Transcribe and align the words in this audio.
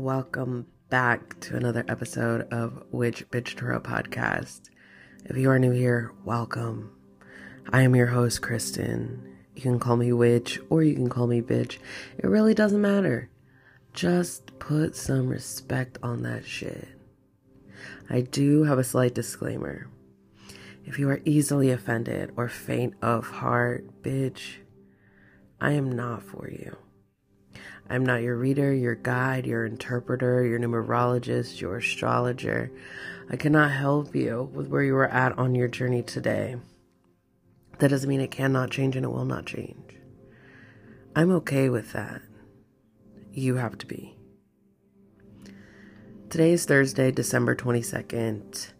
welcome 0.00 0.66
back 0.88 1.38
to 1.40 1.54
another 1.54 1.84
episode 1.86 2.50
of 2.50 2.82
Witch 2.90 3.28
Bitch 3.30 3.54
Tarot 3.54 3.80
podcast. 3.80 4.70
If 5.26 5.36
you 5.36 5.50
are 5.50 5.58
new 5.58 5.72
here, 5.72 6.10
welcome. 6.24 6.90
I 7.68 7.82
am 7.82 7.94
your 7.94 8.06
host, 8.06 8.40
Kristen. 8.40 9.36
You 9.54 9.60
can 9.60 9.78
call 9.78 9.98
me 9.98 10.10
Witch 10.14 10.58
or 10.70 10.82
you 10.82 10.94
can 10.94 11.10
call 11.10 11.26
me 11.26 11.42
Bitch. 11.42 11.76
It 12.16 12.26
really 12.26 12.54
doesn't 12.54 12.80
matter. 12.80 13.28
Just 13.92 14.58
put 14.58 14.96
some 14.96 15.28
respect 15.28 15.98
on 16.02 16.22
that 16.22 16.46
shit. 16.46 16.88
I 18.08 18.22
do 18.22 18.62
have 18.64 18.78
a 18.78 18.84
slight 18.84 19.14
disclaimer. 19.14 19.86
If 20.86 20.98
you 20.98 21.10
are 21.10 21.20
easily 21.26 21.70
offended 21.70 22.32
or 22.36 22.48
faint 22.48 22.94
of 23.02 23.26
heart, 23.26 24.02
bitch, 24.02 24.60
I 25.60 25.72
am 25.72 25.92
not 25.92 26.22
for 26.22 26.48
you. 26.48 26.78
I'm 27.90 28.06
not 28.06 28.22
your 28.22 28.36
reader, 28.36 28.72
your 28.72 28.94
guide, 28.94 29.46
your 29.46 29.66
interpreter, 29.66 30.44
your 30.44 30.60
numerologist, 30.60 31.60
your 31.60 31.78
astrologer. 31.78 32.70
I 33.28 33.34
cannot 33.34 33.72
help 33.72 34.14
you 34.14 34.48
with 34.54 34.68
where 34.68 34.84
you 34.84 34.94
are 34.94 35.08
at 35.08 35.36
on 35.36 35.56
your 35.56 35.66
journey 35.66 36.04
today. 36.04 36.54
That 37.80 37.88
doesn't 37.88 38.08
mean 38.08 38.20
it 38.20 38.30
cannot 38.30 38.70
change 38.70 38.94
and 38.94 39.04
it 39.04 39.08
will 39.08 39.24
not 39.24 39.44
change. 39.44 39.96
I'm 41.16 41.32
okay 41.32 41.68
with 41.68 41.92
that. 41.92 42.22
You 43.32 43.56
have 43.56 43.76
to 43.78 43.86
be. 43.86 44.16
Today 46.28 46.52
is 46.52 46.64
Thursday, 46.66 47.10
December 47.10 47.56
22nd, 47.56 48.72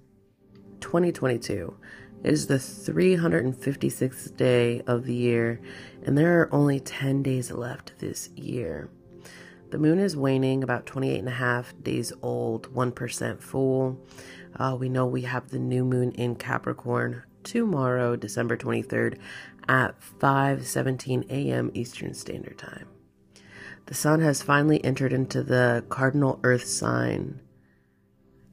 2022. 0.78 1.77
It 2.22 2.33
is 2.33 2.47
the 2.47 2.56
356th 2.58 4.36
day 4.36 4.83
of 4.86 5.05
the 5.05 5.14
year, 5.14 5.61
and 6.05 6.16
there 6.16 6.41
are 6.41 6.55
only 6.55 6.78
10 6.78 7.24
days 7.24 7.50
left 7.50 7.98
this 7.98 8.28
year. 8.36 8.88
The 9.70 9.79
moon 9.79 10.01
is 10.01 10.16
waning, 10.16 10.65
about 10.65 10.84
28 10.84 11.20
and 11.20 11.29
a 11.29 11.33
half 11.33 11.74
days 11.80 12.12
old, 12.23 12.74
1% 12.74 13.41
full. 13.41 14.01
Uh, 14.56 14.77
we 14.78 14.89
know 14.89 15.06
we 15.06 15.22
have 15.22 15.50
the 15.50 15.61
new 15.61 15.84
moon 15.84 16.11
in 16.12 16.34
Capricorn 16.34 17.22
tomorrow, 17.44 18.17
December 18.17 18.56
23rd 18.56 19.19
at 19.69 19.94
5:17 20.00 21.31
a.m. 21.31 21.70
Eastern 21.72 22.14
Standard 22.14 22.59
Time. 22.59 22.89
The 23.86 23.94
sun 23.94 24.20
has 24.22 24.42
finally 24.42 24.84
entered 24.84 25.12
into 25.12 25.44
the 25.44 25.84
cardinal 25.89 26.41
earth 26.42 26.64
sign 26.64 27.41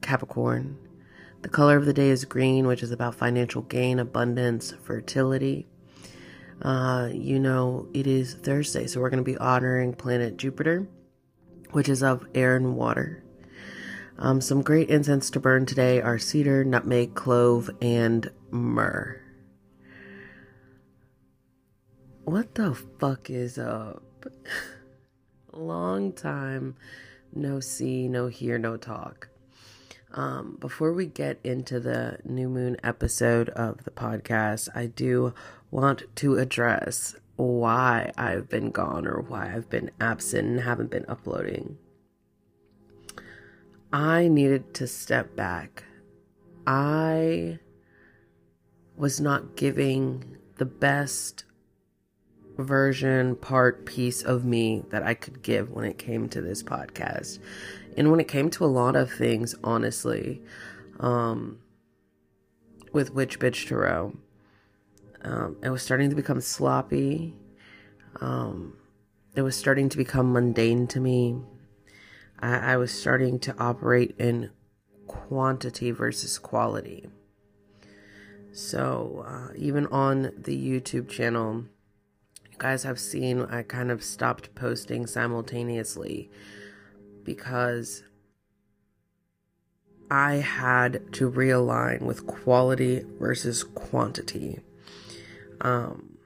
Capricorn. 0.00 0.78
The 1.42 1.48
color 1.48 1.76
of 1.76 1.84
the 1.84 1.92
day 1.92 2.10
is 2.10 2.24
green, 2.24 2.68
which 2.68 2.82
is 2.82 2.92
about 2.92 3.16
financial 3.16 3.62
gain, 3.62 3.98
abundance, 3.98 4.72
fertility. 4.84 5.66
Uh, 6.62 7.08
you 7.12 7.40
know, 7.40 7.88
it 7.92 8.06
is 8.06 8.34
Thursday, 8.34 8.86
so 8.86 9.00
we're 9.00 9.10
going 9.10 9.24
to 9.24 9.30
be 9.30 9.38
honoring 9.38 9.94
planet 9.94 10.36
Jupiter 10.36 10.86
which 11.72 11.88
is 11.88 12.02
of 12.02 12.26
air 12.34 12.56
and 12.56 12.76
water. 12.76 13.22
Um, 14.18 14.40
some 14.40 14.62
great 14.62 14.90
incense 14.90 15.30
to 15.30 15.40
burn 15.40 15.66
today 15.66 16.00
are 16.00 16.18
cedar, 16.18 16.64
nutmeg, 16.64 17.14
clove, 17.14 17.70
and 17.80 18.30
myrrh. 18.50 19.20
What 22.24 22.54
the 22.54 22.74
fuck 22.74 23.30
is 23.30 23.58
up? 23.58 24.26
Long 25.52 26.12
time 26.12 26.76
no 27.34 27.60
see, 27.60 28.08
no 28.08 28.26
hear, 28.28 28.58
no 28.58 28.76
talk. 28.76 29.27
Um, 30.12 30.56
before 30.58 30.92
we 30.92 31.06
get 31.06 31.38
into 31.44 31.80
the 31.80 32.18
new 32.24 32.48
moon 32.48 32.76
episode 32.82 33.50
of 33.50 33.84
the 33.84 33.90
podcast, 33.90 34.68
I 34.74 34.86
do 34.86 35.34
want 35.70 36.04
to 36.16 36.38
address 36.38 37.14
why 37.36 38.10
I've 38.16 38.48
been 38.48 38.70
gone 38.70 39.06
or 39.06 39.20
why 39.20 39.54
I've 39.54 39.68
been 39.68 39.90
absent 40.00 40.48
and 40.48 40.60
haven't 40.60 40.90
been 40.90 41.04
uploading. 41.08 41.78
I 43.92 44.28
needed 44.28 44.74
to 44.74 44.86
step 44.86 45.36
back. 45.36 45.84
I 46.66 47.58
was 48.96 49.20
not 49.20 49.56
giving 49.56 50.36
the 50.56 50.66
best 50.66 51.44
version, 52.58 53.36
part, 53.36 53.86
piece 53.86 54.22
of 54.22 54.44
me 54.44 54.82
that 54.90 55.02
I 55.02 55.14
could 55.14 55.42
give 55.42 55.70
when 55.70 55.84
it 55.84 55.96
came 55.96 56.28
to 56.30 56.42
this 56.42 56.62
podcast. 56.62 57.38
And 57.98 58.12
when 58.12 58.20
it 58.20 58.28
came 58.28 58.48
to 58.50 58.64
a 58.64 58.66
lot 58.66 58.94
of 58.94 59.12
things, 59.12 59.56
honestly, 59.64 60.40
um, 61.00 61.58
with 62.92 63.12
Witch 63.12 63.40
Bitch 63.40 63.66
Tarot. 63.66 64.16
Um, 65.22 65.56
it 65.64 65.70
was 65.70 65.82
starting 65.82 66.08
to 66.08 66.16
become 66.16 66.40
sloppy. 66.40 67.34
Um, 68.20 68.76
it 69.34 69.42
was 69.42 69.56
starting 69.56 69.88
to 69.88 69.96
become 69.96 70.32
mundane 70.32 70.86
to 70.88 71.00
me. 71.00 71.40
I, 72.38 72.72
I 72.72 72.76
was 72.76 72.92
starting 72.92 73.40
to 73.40 73.54
operate 73.58 74.14
in 74.16 74.50
quantity 75.08 75.90
versus 75.90 76.38
quality. 76.38 77.08
So, 78.52 79.24
uh, 79.26 79.52
even 79.56 79.86
on 79.88 80.32
the 80.36 80.56
YouTube 80.56 81.08
channel, 81.08 81.64
you 82.48 82.58
guys 82.58 82.84
have 82.84 83.00
seen 83.00 83.42
I 83.42 83.62
kind 83.62 83.90
of 83.90 84.04
stopped 84.04 84.54
posting 84.54 85.06
simultaneously 85.06 86.30
because 87.28 88.02
I 90.10 90.36
had 90.36 91.12
to 91.12 91.30
realign 91.30 92.00
with 92.00 92.26
quality 92.26 93.04
versus 93.20 93.64
quantity. 93.64 94.60
Um, 95.60 96.16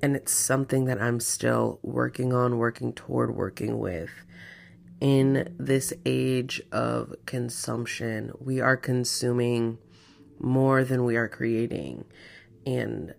and 0.00 0.14
it's 0.14 0.30
something 0.30 0.84
that 0.84 1.02
I'm 1.02 1.18
still 1.18 1.80
working 1.82 2.32
on, 2.32 2.58
working 2.58 2.92
toward, 2.92 3.34
working 3.34 3.80
with. 3.80 4.10
In 5.00 5.56
this 5.58 5.92
age 6.04 6.62
of 6.70 7.12
consumption, 7.26 8.30
we 8.38 8.60
are 8.60 8.76
consuming 8.76 9.78
more 10.38 10.84
than 10.84 11.04
we 11.04 11.16
are 11.16 11.28
creating. 11.28 12.04
And 12.64 13.12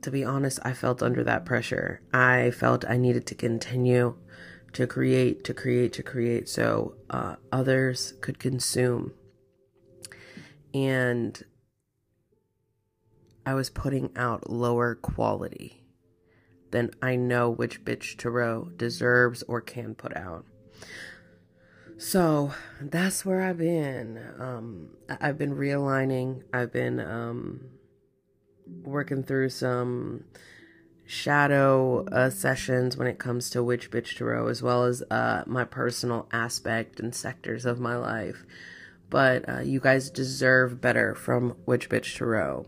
to 0.00 0.10
be 0.10 0.24
honest, 0.24 0.60
I 0.62 0.72
felt 0.72 1.02
under 1.02 1.22
that 1.24 1.44
pressure. 1.44 2.00
I 2.10 2.52
felt 2.52 2.88
I 2.88 2.96
needed 2.96 3.26
to 3.26 3.34
continue 3.34 4.16
to 4.76 4.86
create, 4.86 5.42
to 5.42 5.54
create, 5.54 5.90
to 5.94 6.02
create 6.02 6.50
so 6.50 6.96
uh, 7.08 7.36
others 7.50 8.12
could 8.20 8.38
consume. 8.38 9.10
And 10.74 11.42
I 13.46 13.54
was 13.54 13.70
putting 13.70 14.10
out 14.16 14.50
lower 14.50 14.94
quality 14.94 15.82
than 16.72 16.90
I 17.00 17.16
know 17.16 17.48
Witch 17.48 17.86
Bitch 17.86 18.18
Tarot 18.18 18.72
deserves 18.76 19.42
or 19.44 19.62
can 19.62 19.94
put 19.94 20.14
out. 20.14 20.44
So 21.96 22.52
that's 22.78 23.24
where 23.24 23.40
I've 23.40 23.56
been. 23.56 24.22
Um, 24.38 24.90
I've 25.08 25.38
been 25.38 25.54
realigning. 25.54 26.42
I've 26.52 26.70
been 26.70 27.00
um, 27.00 27.60
working 28.82 29.22
through 29.22 29.48
some 29.48 30.24
shadow 31.06 32.04
uh, 32.06 32.28
sessions 32.28 32.96
when 32.96 33.06
it 33.06 33.18
comes 33.18 33.48
to 33.50 33.62
Witch 33.62 33.90
Bitch 33.90 34.16
Tarot, 34.16 34.48
as 34.48 34.62
well 34.62 34.84
as 34.84 35.02
uh, 35.10 35.44
my 35.46 35.64
personal 35.64 36.28
aspect 36.32 37.00
and 37.00 37.14
sectors 37.14 37.64
of 37.64 37.78
my 37.78 37.96
life. 37.96 38.44
But 39.08 39.48
uh, 39.48 39.60
you 39.60 39.78
guys 39.78 40.10
deserve 40.10 40.80
better 40.80 41.14
from 41.14 41.56
Witch 41.64 41.88
Bitch 41.88 42.16
Tarot. 42.16 42.66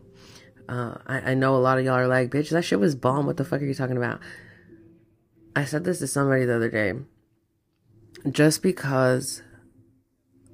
Uh, 0.68 0.98
I, 1.06 1.32
I 1.32 1.34
know 1.34 1.56
a 1.56 1.58
lot 1.58 1.78
of 1.78 1.84
y'all 1.84 1.94
are 1.94 2.06
like, 2.06 2.30
bitch, 2.30 2.50
that 2.50 2.64
shit 2.64 2.78
was 2.78 2.94
bomb. 2.94 3.26
What 3.26 3.36
the 3.36 3.44
fuck 3.44 3.60
are 3.60 3.66
you 3.66 3.74
talking 3.74 3.96
about? 3.96 4.20
I 5.56 5.64
said 5.64 5.84
this 5.84 5.98
to 5.98 6.06
somebody 6.06 6.44
the 6.44 6.56
other 6.56 6.70
day. 6.70 6.92
Just 8.30 8.62
because 8.62 9.42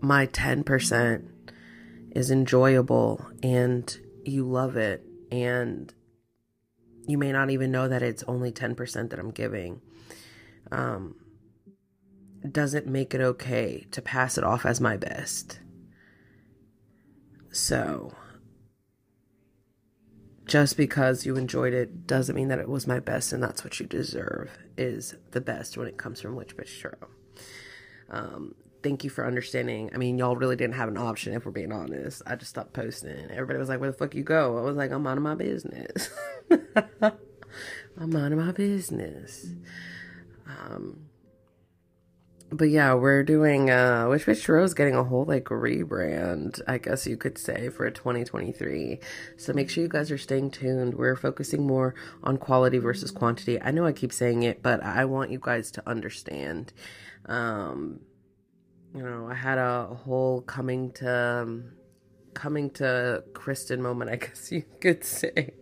my 0.01 0.27
10% 0.27 1.29
is 2.13 2.31
enjoyable 2.31 3.27
and 3.43 3.99
you 4.25 4.49
love 4.49 4.77
it 4.77 5.05
and 5.31 5.93
you 7.07 7.19
may 7.19 7.33
not 7.33 7.51
even 7.51 7.71
know 7.71 7.89
that 7.89 8.03
it's 8.03 8.23
only 8.25 8.51
10% 8.51 9.11
that 9.11 9.19
I'm 9.19 9.31
giving 9.31 9.81
um, 10.71 11.17
doesn't 12.51 12.87
make 12.87 13.15
it 13.15 13.21
okay 13.21 13.87
to 13.91 14.03
pass 14.03 14.39
it 14.39 14.45
off 14.45 14.67
as 14.67 14.81
my 14.81 14.97
best. 14.97 15.61
So, 17.51 18.13
just 20.47 20.77
because 20.77 21.25
you 21.25 21.37
enjoyed 21.37 21.73
it 21.73 22.07
doesn't 22.07 22.35
mean 22.35 22.49
that 22.49 22.59
it 22.59 22.69
was 22.69 22.87
my 22.87 23.01
best 23.01 23.33
and 23.33 23.43
that's 23.43 23.65
what 23.65 23.81
you 23.81 23.87
deserve 23.87 24.51
is 24.77 25.15
the 25.31 25.41
best 25.41 25.77
when 25.79 25.87
it 25.87 25.97
comes 25.97 26.21
from 26.21 26.37
Witch 26.37 26.57
Bitch. 26.57 26.85
Um, 28.11 28.55
thank 28.83 29.03
you 29.03 29.11
for 29.11 29.27
understanding. 29.27 29.91
I 29.95 29.97
mean, 29.97 30.19
y'all 30.19 30.37
really 30.37 30.57
didn't 30.57 30.75
have 30.75 30.89
an 30.89 30.99
option 30.99 31.33
if 31.33 31.47
we're 31.47 31.53
being 31.53 31.73
honest. 31.73 32.23
I 32.27 32.37
just 32.37 32.51
stopped 32.51 32.75
posting. 32.75 33.31
Everybody 33.31 33.59
was 33.59 33.69
like, 33.69 33.81
where 33.81 33.91
the 33.91 33.97
fuck 33.97 34.15
you 34.15 34.23
go? 34.23 34.59
I 34.59 34.63
was 34.63 34.77
like, 34.77 34.91
I'm 34.91 35.07
out 35.07 35.17
of 35.17 35.23
my 35.23 35.35
business. 35.35 36.11
I'm 37.03 38.17
of 38.17 38.33
my 38.33 38.53
business. 38.53 39.47
Um, 40.47 41.07
but 42.51 42.71
yeah, 42.71 42.95
we're 42.95 43.23
doing 43.23 43.71
uh 43.71 44.07
Witch 44.09 44.27
Bitch 44.27 44.49
Rose 44.49 44.75
getting 44.75 44.95
a 44.95 45.05
whole 45.05 45.25
like 45.25 45.45
rebrand, 45.45 46.61
I 46.67 46.79
guess 46.79 47.07
you 47.07 47.17
could 47.17 47.39
say, 47.39 47.69
for 47.69 47.91
2023. 47.91 49.01
So 49.37 49.53
make 49.53 49.71
sure 49.71 49.83
you 49.83 49.89
guys 49.89 50.11
are 50.11 50.19
staying 50.19 50.51
tuned. 50.51 50.95
We're 50.95 51.17
focusing 51.17 51.67
more 51.67 51.95
on 52.23 52.37
quality 52.39 52.79
versus 52.79 53.11
quantity. 53.11 53.61
I 53.61 53.71
know 53.71 53.87
I 53.87 53.93
keep 53.93 54.13
saying 54.13 54.43
it, 54.43 54.63
but 54.63 54.83
I 54.83 55.05
want 55.05 55.31
you 55.31 55.39
guys 55.41 55.71
to 55.73 55.89
understand. 55.89 56.73
Um 57.27 58.01
you 58.95 59.03
know, 59.03 59.29
I 59.29 59.35
had 59.35 59.59
a 59.59 59.87
whole 59.87 60.43
coming 60.43 60.93
to 60.93 61.43
um, 61.43 61.73
coming 62.33 62.71
to 62.71 63.25
Kristen 63.33 63.83
moment, 63.83 64.11
I 64.11 64.17
guess 64.17 64.53
you 64.53 64.65
could 64.81 65.05
say. 65.05 65.55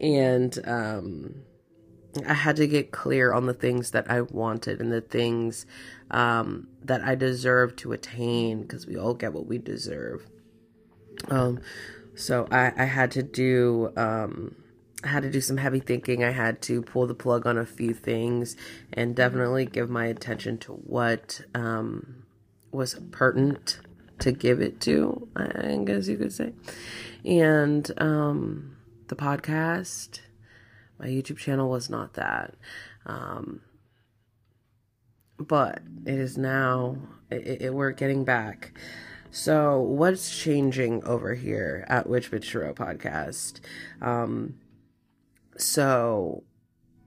And 0.00 0.58
um 0.66 1.34
I 2.26 2.34
had 2.34 2.56
to 2.56 2.66
get 2.66 2.90
clear 2.90 3.32
on 3.32 3.46
the 3.46 3.54
things 3.54 3.90
that 3.92 4.10
I 4.10 4.22
wanted 4.22 4.80
and 4.80 4.92
the 4.92 5.00
things 5.00 5.66
um 6.10 6.68
that 6.82 7.02
I 7.02 7.14
deserve 7.14 7.76
to 7.76 7.92
attain 7.92 8.62
because 8.62 8.86
we 8.86 8.96
all 8.96 9.14
get 9.14 9.32
what 9.32 9.46
we 9.46 9.58
deserve. 9.58 10.26
Um 11.28 11.60
so 12.14 12.48
I 12.50 12.72
I 12.76 12.84
had 12.84 13.10
to 13.12 13.22
do 13.22 13.92
um 13.96 14.56
I 15.04 15.08
had 15.08 15.22
to 15.22 15.30
do 15.30 15.40
some 15.40 15.58
heavy 15.58 15.80
thinking. 15.80 16.24
I 16.24 16.30
had 16.30 16.60
to 16.62 16.82
pull 16.82 17.06
the 17.06 17.14
plug 17.14 17.46
on 17.46 17.56
a 17.56 17.64
few 17.66 17.94
things 17.94 18.56
and 18.92 19.14
definitely 19.14 19.64
give 19.64 19.88
my 19.88 20.06
attention 20.06 20.58
to 20.58 20.72
what 20.72 21.40
um, 21.54 22.24
was 22.72 22.98
pertinent 23.12 23.78
to 24.18 24.32
give 24.32 24.60
it 24.60 24.80
to, 24.82 25.28
I 25.36 25.78
guess 25.84 26.08
you 26.08 26.16
could 26.16 26.32
say. 26.32 26.52
And 27.24 27.88
um, 27.98 28.76
the 29.08 29.16
podcast, 29.16 30.20
my 30.98 31.06
YouTube 31.06 31.38
channel 31.38 31.68
was 31.68 31.90
not 31.90 32.14
that. 32.14 32.54
Um, 33.06 33.62
but 35.38 35.80
it 36.04 36.18
is 36.18 36.36
now, 36.36 36.96
it, 37.30 37.62
it, 37.62 37.74
we're 37.74 37.92
getting 37.92 38.24
back. 38.24 38.78
So, 39.30 39.80
what's 39.80 40.36
changing 40.36 41.04
over 41.04 41.34
here 41.34 41.84
at 41.88 42.08
Witch 42.08 42.30
Bitch 42.30 42.74
Podcast? 42.74 43.60
Um, 44.00 44.54
so, 45.56 46.44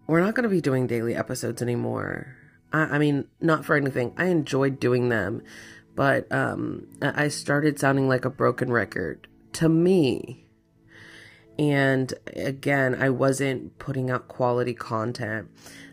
we're 0.08 0.22
not 0.22 0.36
going 0.36 0.44
to 0.44 0.50
be 0.50 0.62
doing 0.62 0.88
daily 0.88 1.16
episodes 1.16 1.62
anymore. 1.62 2.36
I, 2.72 2.82
I 2.82 2.98
mean, 3.00 3.28
not 3.40 3.66
for 3.66 3.76
anything. 3.76 4.14
I 4.18 4.26
enjoyed 4.26 4.80
doing 4.80 5.10
them, 5.10 5.42
but 5.96 6.32
um, 6.32 6.88
I 7.02 7.28
started 7.28 7.80
sounding 7.80 8.08
like 8.08 8.26
a 8.26 8.30
broken 8.30 8.72
record 8.72 9.28
to 9.54 9.68
me. 9.70 10.46
And 11.60 12.14
again, 12.36 12.96
I 12.96 13.10
wasn't 13.10 13.78
putting 13.78 14.10
out 14.10 14.28
quality 14.28 14.74
content. 14.74 15.50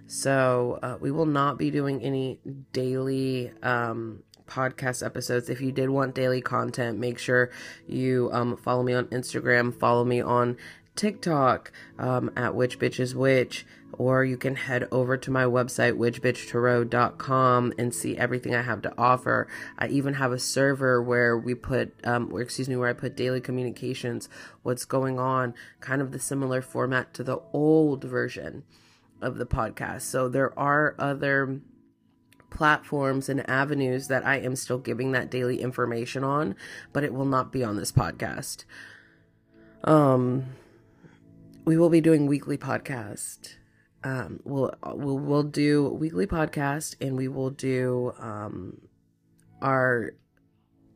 So 0.07 0.79
uh, 0.83 0.97
we 1.01 1.11
will 1.11 1.27
not 1.27 1.59
be 1.59 1.71
doing 1.71 2.03
any 2.03 2.41
daily 2.73 3.53
um, 3.63 4.23
podcast 4.47 5.05
episodes. 5.05 5.51
If 5.51 5.61
you 5.61 5.71
did 5.71 5.91
want 5.91 6.15
daily 6.15 6.41
content, 6.41 6.99
make 6.99 7.19
sure 7.19 7.51
you 7.87 8.31
um, 8.33 8.57
follow 8.57 8.83
me 8.83 8.95
on 8.95 9.05
Instagram, 9.07 9.79
follow 9.79 10.05
me 10.05 10.21
on 10.21 10.57
TikTok 10.99 11.71
um, 11.97 12.31
at 12.37 12.57
Witch 12.57 12.81
Bitches 12.81 13.15
Witch, 13.15 13.65
or 13.93 14.25
you 14.25 14.37
can 14.37 14.57
head 14.57 14.89
over 14.91 15.17
to 15.17 15.31
my 15.31 15.45
website, 15.45 15.97
witchbitchtarot.com, 15.97 17.73
and 17.79 17.95
see 17.95 18.19
everything 18.19 18.53
I 18.53 18.63
have 18.63 18.83
to 18.83 18.93
offer. 18.99 19.47
I 19.79 19.87
even 19.87 20.15
have 20.15 20.33
a 20.33 20.41
server 20.41 21.01
where 21.01 21.39
we 21.39 21.55
put, 21.55 21.95
um, 22.03 22.31
or 22.33 22.41
excuse 22.41 22.69
me, 22.69 22.75
where 22.75 22.89
I 22.89 22.95
put 22.95 23.17
daily 23.17 23.41
communications, 23.41 24.29
what's 24.65 24.85
going 24.85 25.21
on, 25.21 25.55
kind 25.81 26.03
of 26.03 26.11
the 26.11 26.19
similar 26.19 26.61
format 26.61 27.15
to 27.15 27.23
the 27.23 27.41
old 27.53 28.03
version 28.03 28.65
of 29.23 29.39
the 29.39 29.47
podcast. 29.47 30.03
So 30.03 30.29
there 30.29 30.59
are 30.59 30.97
other 30.99 31.61
platforms 32.51 33.29
and 33.29 33.49
avenues 33.49 34.09
that 34.09 34.27
I 34.27 34.39
am 34.39 34.57
still 34.57 34.79
giving 34.79 35.13
that 35.13 35.31
daily 35.31 35.61
information 35.61 36.25
on, 36.25 36.57
but 36.93 37.05
it 37.05 37.15
will 37.15 37.25
not 37.25 37.53
be 37.53 37.63
on 37.63 37.77
this 37.77 37.93
podcast. 37.93 38.65
Um, 39.85 40.47
we 41.69 41.77
will 41.77 41.91
be 41.91 42.01
doing 42.01 42.27
weekly 42.27 42.57
podcast. 42.57 43.57
Um, 44.03 44.41
we'll, 44.43 44.73
we'll 44.83 45.19
we'll 45.19 45.43
do 45.43 45.87
weekly 45.91 46.27
podcast, 46.27 46.97
and 46.99 47.15
we 47.15 47.29
will 47.29 47.51
do 47.51 48.15
um, 48.19 48.81
our 49.61 50.15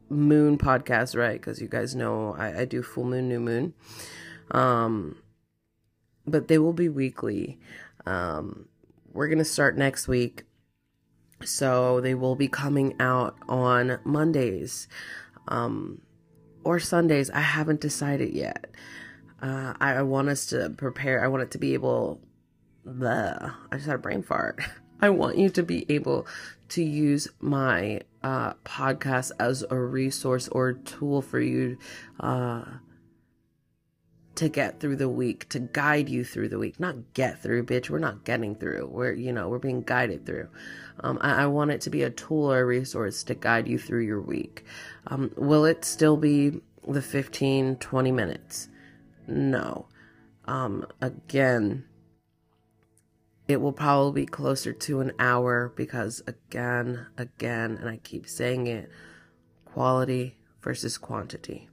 moon 0.08 0.56
podcast, 0.56 1.14
right? 1.14 1.38
Because 1.38 1.60
you 1.60 1.68
guys 1.68 1.94
know 1.94 2.34
I, 2.38 2.60
I 2.60 2.64
do 2.64 2.82
full 2.82 3.04
moon, 3.04 3.28
new 3.28 3.38
moon. 3.38 3.74
Um, 4.50 5.16
but 6.26 6.48
they 6.48 6.56
will 6.56 6.72
be 6.72 6.88
weekly. 6.88 7.60
Um, 8.06 8.66
we're 9.12 9.28
gonna 9.28 9.44
start 9.44 9.76
next 9.76 10.08
week, 10.08 10.44
so 11.44 12.00
they 12.00 12.14
will 12.14 12.34
be 12.34 12.48
coming 12.48 12.94
out 12.98 13.36
on 13.46 13.98
Mondays, 14.04 14.88
um, 15.48 16.00
or 16.64 16.80
Sundays. 16.80 17.28
I 17.28 17.40
haven't 17.40 17.82
decided 17.82 18.32
yet. 18.32 18.70
Uh, 19.42 19.74
I, 19.80 20.02
want 20.02 20.28
us 20.28 20.46
to 20.46 20.70
prepare. 20.70 21.22
I 21.22 21.26
want 21.26 21.42
it 21.42 21.50
to 21.50 21.58
be 21.58 21.74
able. 21.74 22.20
The 22.84 23.52
I 23.70 23.76
just 23.76 23.86
had 23.86 23.96
a 23.96 23.98
brain 23.98 24.22
fart. 24.22 24.60
I 25.00 25.10
want 25.10 25.36
you 25.36 25.50
to 25.50 25.64
be 25.64 25.84
able 25.88 26.28
to 26.68 26.82
use 26.82 27.26
my 27.40 28.02
uh, 28.22 28.54
podcast 28.64 29.32
as 29.40 29.64
a 29.68 29.76
resource 29.76 30.46
or 30.48 30.74
tool 30.74 31.22
for 31.22 31.40
you 31.40 31.76
uh, 32.20 32.62
to 34.36 34.48
get 34.48 34.78
through 34.78 34.96
the 34.96 35.08
week, 35.08 35.48
to 35.48 35.58
guide 35.58 36.08
you 36.08 36.24
through 36.24 36.48
the 36.50 36.58
week. 36.58 36.78
Not 36.78 37.14
get 37.14 37.42
through, 37.42 37.64
bitch. 37.64 37.90
We're 37.90 37.98
not 37.98 38.24
getting 38.24 38.54
through. 38.54 38.88
We're, 38.92 39.12
you 39.12 39.32
know, 39.32 39.48
we're 39.48 39.58
being 39.58 39.82
guided 39.82 40.24
through. 40.24 40.48
Um, 41.00 41.18
I, 41.20 41.42
I, 41.42 41.46
want 41.46 41.72
it 41.72 41.80
to 41.82 41.90
be 41.90 42.02
a 42.04 42.10
tool 42.10 42.52
or 42.52 42.60
a 42.60 42.64
resource 42.64 43.24
to 43.24 43.34
guide 43.34 43.66
you 43.66 43.78
through 43.78 44.04
your 44.04 44.20
week. 44.20 44.64
Um, 45.08 45.32
will 45.36 45.64
it 45.64 45.84
still 45.84 46.16
be 46.16 46.60
the 46.86 47.02
15, 47.02 47.76
20 47.76 48.12
minutes? 48.12 48.68
No. 49.26 49.86
Um, 50.44 50.86
again, 51.00 51.84
it 53.48 53.60
will 53.60 53.72
probably 53.72 54.22
be 54.22 54.26
closer 54.26 54.72
to 54.72 55.00
an 55.00 55.12
hour 55.18 55.72
because, 55.76 56.22
again, 56.26 57.06
again, 57.16 57.76
and 57.80 57.88
I 57.88 57.98
keep 57.98 58.28
saying 58.28 58.66
it 58.66 58.90
quality 59.64 60.36
versus 60.60 60.98
quantity. 60.98 61.68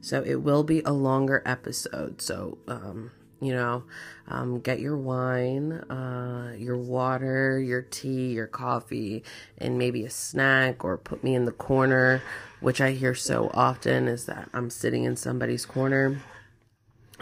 So 0.00 0.22
it 0.24 0.36
will 0.36 0.64
be 0.64 0.80
a 0.82 0.92
longer 0.92 1.42
episode. 1.44 2.20
So, 2.20 2.58
um, 2.68 3.10
you 3.40 3.52
know, 3.52 3.84
um, 4.26 4.60
get 4.60 4.80
your 4.80 4.96
wine, 4.96 5.72
uh, 5.72 6.54
your 6.56 6.76
water, 6.76 7.60
your 7.60 7.82
tea, 7.82 8.32
your 8.32 8.46
coffee, 8.46 9.22
and 9.56 9.78
maybe 9.78 10.04
a 10.04 10.10
snack, 10.10 10.84
or 10.84 10.98
put 10.98 11.22
me 11.22 11.34
in 11.34 11.44
the 11.44 11.52
corner, 11.52 12.22
which 12.60 12.80
I 12.80 12.92
hear 12.92 13.14
so 13.14 13.50
often 13.54 14.08
is 14.08 14.26
that 14.26 14.48
I'm 14.52 14.70
sitting 14.70 15.04
in 15.04 15.16
somebody's 15.16 15.66
corner 15.66 16.20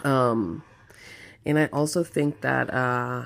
um, 0.03 0.63
and 1.45 1.57
I 1.57 1.65
also 1.67 2.03
think 2.03 2.41
that 2.41 2.73
uh, 2.73 3.25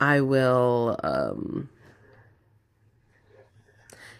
I 0.00 0.20
will. 0.20 0.98
Um, 1.02 1.68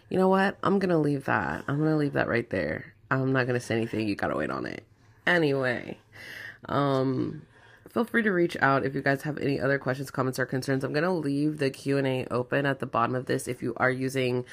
you 0.09 0.17
know 0.17 0.29
what? 0.29 0.57
I'm 0.63 0.79
gonna 0.79 0.99
leave 0.99 1.25
that. 1.25 1.63
I'm 1.67 1.77
gonna 1.79 1.97
leave 1.97 2.13
that 2.13 2.27
right 2.27 2.49
there. 2.49 2.93
I'm 3.11 3.33
not 3.33 3.47
gonna 3.47 3.59
say 3.59 3.75
anything. 3.75 4.07
You 4.07 4.15
gotta 4.15 4.35
wait 4.35 4.49
on 4.49 4.65
it. 4.65 4.83
Anyway, 5.25 5.97
um, 6.67 7.41
feel 7.89 8.05
free 8.05 8.23
to 8.23 8.31
reach 8.31 8.55
out 8.61 8.85
if 8.85 8.95
you 8.95 9.01
guys 9.01 9.23
have 9.23 9.37
any 9.37 9.59
other 9.59 9.77
questions, 9.77 10.11
comments, 10.11 10.39
or 10.39 10.45
concerns. 10.45 10.83
I'm 10.83 10.93
gonna 10.93 11.13
leave 11.13 11.57
the 11.57 11.69
Q 11.69 11.97
and 11.97 12.07
A 12.07 12.25
open 12.31 12.65
at 12.65 12.79
the 12.79 12.85
bottom 12.85 13.15
of 13.15 13.25
this 13.25 13.47
if 13.47 13.61
you 13.61 13.73
are 13.77 13.91
using 13.91 14.45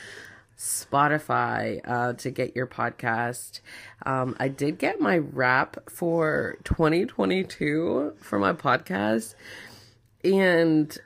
Spotify 0.57 1.81
uh, 1.85 2.13
to 2.15 2.31
get 2.31 2.55
your 2.55 2.67
podcast. 2.67 3.61
Um, 4.07 4.37
I 4.39 4.49
did 4.49 4.79
get 4.79 5.01
my 5.01 5.19
wrap 5.19 5.91
for 5.91 6.59
2022 6.65 8.15
for 8.21 8.39
my 8.39 8.53
podcast. 8.53 9.35
And 10.23 10.97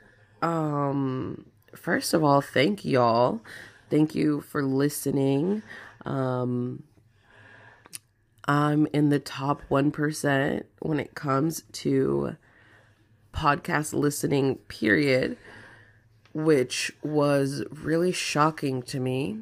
um, 0.41 1.45
first 1.75 2.13
of 2.13 2.23
all, 2.23 2.41
thank 2.41 2.85
y'all. 2.85 3.41
Thank 3.89 4.13
you 4.15 4.41
for 4.41 4.63
listening. 4.63 5.63
Um, 6.05 6.83
I'm 8.45 8.87
in 8.93 9.09
the 9.09 9.19
top 9.19 9.61
1% 9.69 10.63
when 10.79 10.99
it 10.99 11.15
comes 11.15 11.63
to 11.73 12.35
podcast 13.33 13.93
listening, 13.93 14.55
period 14.67 15.37
which 16.33 16.91
was 17.03 17.63
really 17.71 18.11
shocking 18.11 18.81
to 18.83 18.99
me. 18.99 19.39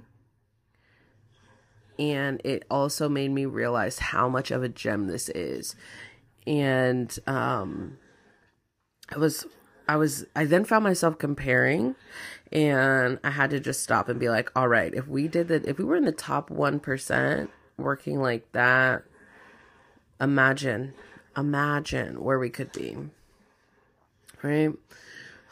And 1.99 2.41
it 2.43 2.63
also 2.69 3.09
made 3.09 3.31
me 3.31 3.45
realize 3.45 3.99
how 3.99 4.29
much 4.29 4.51
of 4.51 4.63
a 4.63 4.69
gem 4.69 5.07
this 5.07 5.29
is. 5.29 5.75
And 6.45 7.17
um, 7.25 7.97
I 9.13 9.17
was, 9.17 9.45
I 9.87 9.95
was, 9.95 10.25
I 10.35 10.45
then 10.45 10.63
found 10.63 10.83
myself 10.83 11.17
comparing, 11.17 11.95
and 12.51 13.19
I 13.23 13.31
had 13.31 13.49
to 13.49 13.59
just 13.59 13.83
stop 13.83 14.09
and 14.09 14.19
be 14.19 14.29
like, 14.29 14.51
all 14.55 14.67
right, 14.67 14.93
if 14.93 15.07
we 15.07 15.27
did 15.27 15.47
that, 15.47 15.65
if 15.65 15.77
we 15.77 15.85
were 15.85 15.95
in 15.95 16.05
the 16.05 16.11
top 16.11 16.49
1% 16.49 17.49
working 17.77 18.21
like 18.21 18.51
that, 18.51 19.03
imagine, 20.21 20.93
imagine 21.35 22.23
where 22.23 22.39
we 22.39 22.49
could 22.49 22.71
be. 22.71 22.95
Right? 24.43 24.71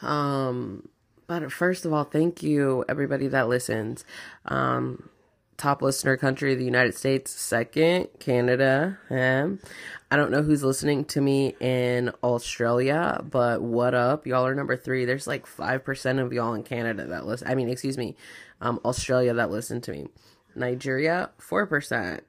Um, 0.00 0.88
but 1.26 1.52
first 1.52 1.84
of 1.84 1.92
all, 1.92 2.04
thank 2.04 2.42
you 2.42 2.84
everybody 2.88 3.28
that 3.28 3.48
listens. 3.48 4.04
Um, 4.44 5.08
top 5.56 5.82
listener 5.82 6.16
country, 6.16 6.54
the 6.54 6.64
United 6.64 6.94
States. 6.94 7.30
Second, 7.30 8.08
Canada. 8.18 8.98
Um, 9.10 9.58
I 10.10 10.16
don't 10.16 10.30
know 10.30 10.42
who's 10.42 10.62
listening 10.62 11.04
to 11.06 11.20
me 11.20 11.56
in 11.60 12.12
Australia, 12.22 13.22
but 13.28 13.62
what 13.62 13.94
up? 13.94 14.26
Y'all 14.26 14.46
are 14.46 14.54
number 14.54 14.76
three. 14.76 15.04
There's 15.04 15.26
like 15.26 15.46
5% 15.46 16.18
of 16.20 16.32
y'all 16.32 16.54
in 16.54 16.62
Canada 16.62 17.06
that 17.06 17.26
listen. 17.26 17.48
I 17.48 17.54
mean, 17.54 17.68
excuse 17.68 17.98
me, 17.98 18.16
um, 18.60 18.80
Australia 18.84 19.34
that 19.34 19.50
listen 19.50 19.80
to 19.82 19.92
me. 19.92 20.08
Nigeria, 20.54 21.30
4%. 21.40 22.20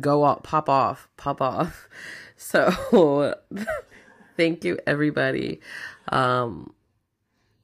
Go 0.00 0.24
off, 0.24 0.42
pop 0.42 0.68
off, 0.68 1.08
pop 1.16 1.40
off. 1.40 1.88
So, 2.40 3.34
thank 4.36 4.62
you, 4.62 4.78
everybody. 4.86 5.60
Um, 6.12 6.72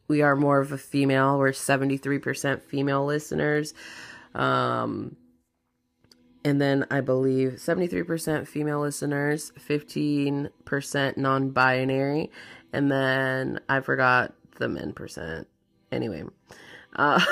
we 0.08 0.22
are 0.22 0.36
more 0.36 0.60
of 0.60 0.72
a 0.72 0.78
female. 0.78 1.38
We're 1.38 1.50
73% 1.50 2.62
female 2.62 3.04
listeners. 3.04 3.74
Um, 4.34 5.16
and 6.44 6.60
then 6.60 6.86
I 6.90 7.00
believe 7.00 7.52
73% 7.52 8.46
female 8.46 8.80
listeners, 8.80 9.52
15% 9.58 11.16
non 11.16 11.50
binary, 11.50 12.30
and 12.72 12.90
then 12.90 13.60
I 13.68 13.80
forgot 13.80 14.34
the 14.58 14.68
men 14.68 14.92
percent. 14.92 15.48
Anyway, 15.90 16.24
uh, 16.96 17.24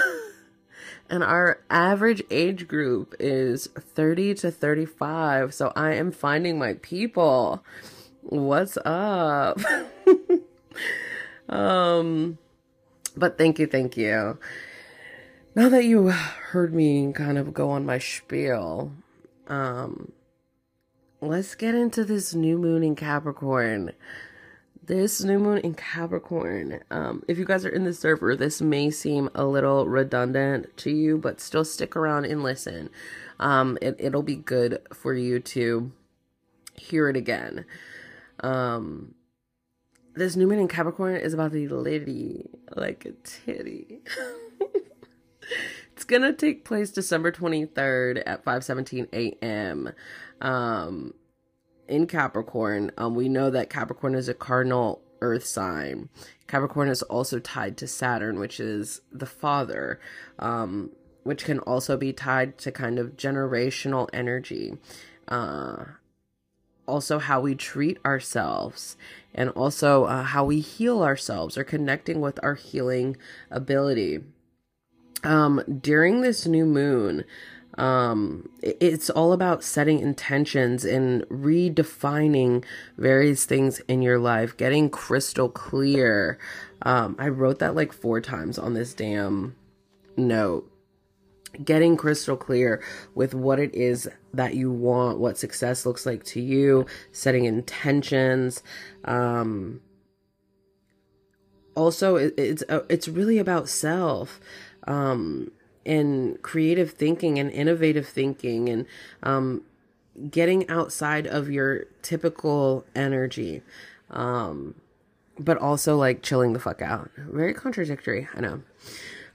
and 1.10 1.22
our 1.22 1.60
average 1.68 2.22
age 2.30 2.66
group 2.66 3.14
is 3.20 3.66
30 3.66 4.34
to 4.36 4.50
35. 4.50 5.52
So 5.52 5.72
I 5.76 5.94
am 5.94 6.10
finding 6.10 6.58
my 6.58 6.74
people. 6.74 7.62
What's 8.22 8.78
up? 8.84 9.60
um, 11.50 12.38
but 13.16 13.38
thank 13.38 13.58
you, 13.58 13.66
thank 13.66 13.96
you. 13.96 14.38
Now 15.54 15.68
that 15.68 15.84
you 15.84 16.08
heard 16.08 16.72
me 16.74 17.12
kind 17.12 17.36
of 17.36 17.52
go 17.52 17.70
on 17.70 17.84
my 17.84 17.98
spiel, 17.98 18.92
um, 19.48 20.12
let's 21.20 21.54
get 21.54 21.74
into 21.74 22.04
this 22.04 22.34
new 22.34 22.56
moon 22.58 22.82
in 22.82 22.96
Capricorn. 22.96 23.92
This 24.84 25.22
new 25.22 25.38
moon 25.38 25.58
in 25.58 25.74
Capricorn. 25.74 26.80
Um, 26.90 27.22
if 27.28 27.38
you 27.38 27.44
guys 27.44 27.64
are 27.64 27.70
in 27.70 27.84
the 27.84 27.92
server, 27.92 28.34
this 28.34 28.60
may 28.60 28.90
seem 28.90 29.28
a 29.34 29.44
little 29.44 29.86
redundant 29.86 30.76
to 30.78 30.90
you, 30.90 31.18
but 31.18 31.40
still 31.40 31.64
stick 31.64 31.94
around 31.96 32.24
and 32.24 32.42
listen. 32.42 32.88
Um, 33.38 33.78
it, 33.82 33.96
it'll 33.98 34.22
be 34.22 34.36
good 34.36 34.80
for 34.92 35.14
you 35.14 35.38
to 35.38 35.92
hear 36.74 37.08
it 37.08 37.16
again. 37.16 37.64
Um, 38.40 39.14
this 40.14 40.36
new 40.36 40.46
moon 40.46 40.58
in 40.58 40.68
Capricorn 40.68 41.16
is 41.16 41.34
about 41.34 41.52
the 41.52 41.68
lady, 41.68 42.48
like 42.74 43.04
a 43.04 43.12
titty. 43.22 44.00
it's 45.92 46.04
gonna 46.04 46.32
take 46.32 46.64
place 46.64 46.90
December 46.90 47.32
23rd 47.32 48.22
at 48.26 48.44
5:17 48.44 49.08
a.m. 49.12 49.92
Um, 50.40 51.14
in 51.88 52.06
Capricorn. 52.06 52.90
Um, 52.96 53.14
we 53.14 53.28
know 53.28 53.50
that 53.50 53.70
Capricorn 53.70 54.14
is 54.14 54.28
a 54.28 54.34
cardinal 54.34 55.02
earth 55.20 55.46
sign. 55.46 56.08
Capricorn 56.46 56.88
is 56.88 57.02
also 57.02 57.38
tied 57.38 57.76
to 57.78 57.86
Saturn, 57.86 58.38
which 58.38 58.60
is 58.60 59.00
the 59.10 59.26
father, 59.26 60.00
um, 60.38 60.90
which 61.22 61.44
can 61.44 61.60
also 61.60 61.96
be 61.96 62.12
tied 62.12 62.58
to 62.58 62.72
kind 62.72 62.98
of 62.98 63.16
generational 63.16 64.08
energy. 64.12 64.76
Uh, 65.28 65.84
also, 66.86 67.18
how 67.18 67.40
we 67.40 67.54
treat 67.54 67.98
ourselves 68.04 68.96
and 69.34 69.50
also 69.50 70.04
uh, 70.04 70.22
how 70.22 70.44
we 70.44 70.60
heal 70.60 71.02
ourselves 71.02 71.56
or 71.56 71.64
connecting 71.64 72.20
with 72.20 72.38
our 72.42 72.54
healing 72.54 73.16
ability. 73.50 74.20
Um, 75.24 75.62
during 75.80 76.22
this 76.22 76.46
new 76.46 76.66
moon, 76.66 77.24
um, 77.78 78.48
it's 78.60 79.08
all 79.08 79.32
about 79.32 79.64
setting 79.64 80.00
intentions 80.00 80.84
and 80.84 81.22
redefining 81.28 82.64
various 82.98 83.44
things 83.44 83.80
in 83.88 84.02
your 84.02 84.18
life, 84.18 84.56
getting 84.56 84.90
crystal 84.90 85.48
clear. 85.48 86.38
Um, 86.82 87.16
I 87.18 87.28
wrote 87.28 87.60
that 87.60 87.74
like 87.74 87.92
four 87.92 88.20
times 88.20 88.58
on 88.58 88.74
this 88.74 88.92
damn 88.92 89.56
note 90.16 90.71
getting 91.64 91.96
crystal 91.96 92.36
clear 92.36 92.82
with 93.14 93.34
what 93.34 93.58
it 93.58 93.74
is 93.74 94.08
that 94.32 94.54
you 94.54 94.70
want, 94.70 95.18
what 95.18 95.38
success 95.38 95.84
looks 95.84 96.06
like 96.06 96.24
to 96.24 96.40
you, 96.40 96.86
setting 97.12 97.44
intentions. 97.44 98.62
Um, 99.04 99.80
also, 101.74 102.16
it, 102.16 102.34
it's 102.36 102.64
uh, 102.68 102.80
it's 102.88 103.08
really 103.08 103.38
about 103.38 103.68
self. 103.68 104.40
Um, 104.86 105.52
and 105.84 106.40
creative 106.42 106.92
thinking 106.92 107.38
and 107.38 107.50
innovative 107.50 108.08
thinking 108.08 108.68
and 108.68 108.86
um, 109.22 109.62
getting 110.30 110.68
outside 110.68 111.26
of 111.26 111.50
your 111.50 111.84
typical 112.02 112.84
energy 112.94 113.62
um, 114.10 114.74
but 115.38 115.56
also 115.58 115.96
like 115.96 116.22
chilling 116.22 116.52
the 116.52 116.60
fuck 116.60 116.82
out 116.82 117.10
very 117.16 117.54
contradictory 117.54 118.28
i 118.34 118.40
know 118.40 118.62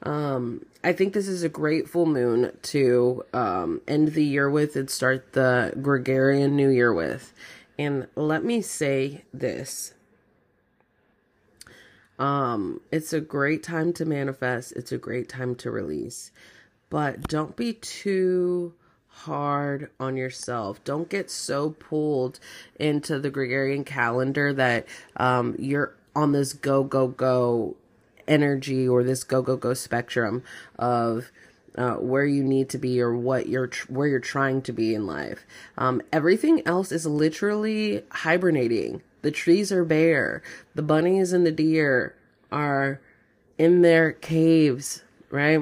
um, 0.03 0.65
I 0.83 0.93
think 0.93 1.13
this 1.13 1.27
is 1.27 1.43
a 1.43 1.49
great 1.49 1.89
full 1.89 2.05
moon 2.05 2.55
to 2.63 3.25
um, 3.33 3.81
end 3.87 4.09
the 4.09 4.23
year 4.23 4.49
with 4.49 4.75
and 4.75 4.89
start 4.89 5.33
the 5.33 5.73
Gregorian 5.81 6.55
New 6.55 6.69
Year 6.69 6.93
with. 6.93 7.33
And 7.79 8.07
let 8.15 8.43
me 8.43 8.61
say 8.61 9.23
this. 9.33 9.93
Um, 12.19 12.81
it's 12.91 13.13
a 13.13 13.21
great 13.21 13.63
time 13.63 13.93
to 13.93 14.05
manifest. 14.05 14.73
It's 14.73 14.91
a 14.91 14.97
great 14.97 15.29
time 15.29 15.55
to 15.55 15.71
release. 15.71 16.31
But 16.89 17.27
don't 17.27 17.55
be 17.55 17.73
too 17.73 18.73
hard 19.07 19.89
on 19.99 20.15
yourself. 20.15 20.83
Don't 20.83 21.09
get 21.09 21.29
so 21.29 21.71
pulled 21.71 22.39
into 22.79 23.19
the 23.19 23.29
Gregorian 23.29 23.83
calendar 23.83 24.53
that 24.53 24.87
um, 25.17 25.55
you're 25.59 25.95
on 26.15 26.31
this 26.31 26.53
go, 26.53 26.83
go, 26.83 27.07
go 27.07 27.75
energy 28.27 28.87
or 28.87 29.03
this 29.03 29.23
go 29.23 29.41
go 29.41 29.55
go 29.55 29.73
spectrum 29.73 30.43
of 30.77 31.31
uh, 31.77 31.93
where 31.95 32.25
you 32.25 32.43
need 32.43 32.69
to 32.69 32.77
be 32.77 32.99
or 32.99 33.15
what 33.15 33.47
you're 33.47 33.67
tr- 33.67 33.91
where 33.91 34.07
you're 34.07 34.19
trying 34.19 34.61
to 34.63 34.73
be 34.73 34.95
in 34.95 35.05
life. 35.05 35.45
Um, 35.77 36.01
everything 36.11 36.65
else 36.67 36.91
is 36.91 37.05
literally 37.05 38.03
hibernating. 38.09 39.03
The 39.21 39.31
trees 39.31 39.71
are 39.71 39.85
bare. 39.85 40.41
The 40.73 40.81
bunnies 40.81 41.33
and 41.33 41.45
the 41.45 41.51
deer 41.51 42.15
are 42.51 42.99
in 43.57 43.81
their 43.81 44.11
caves, 44.11 45.03
right? 45.29 45.61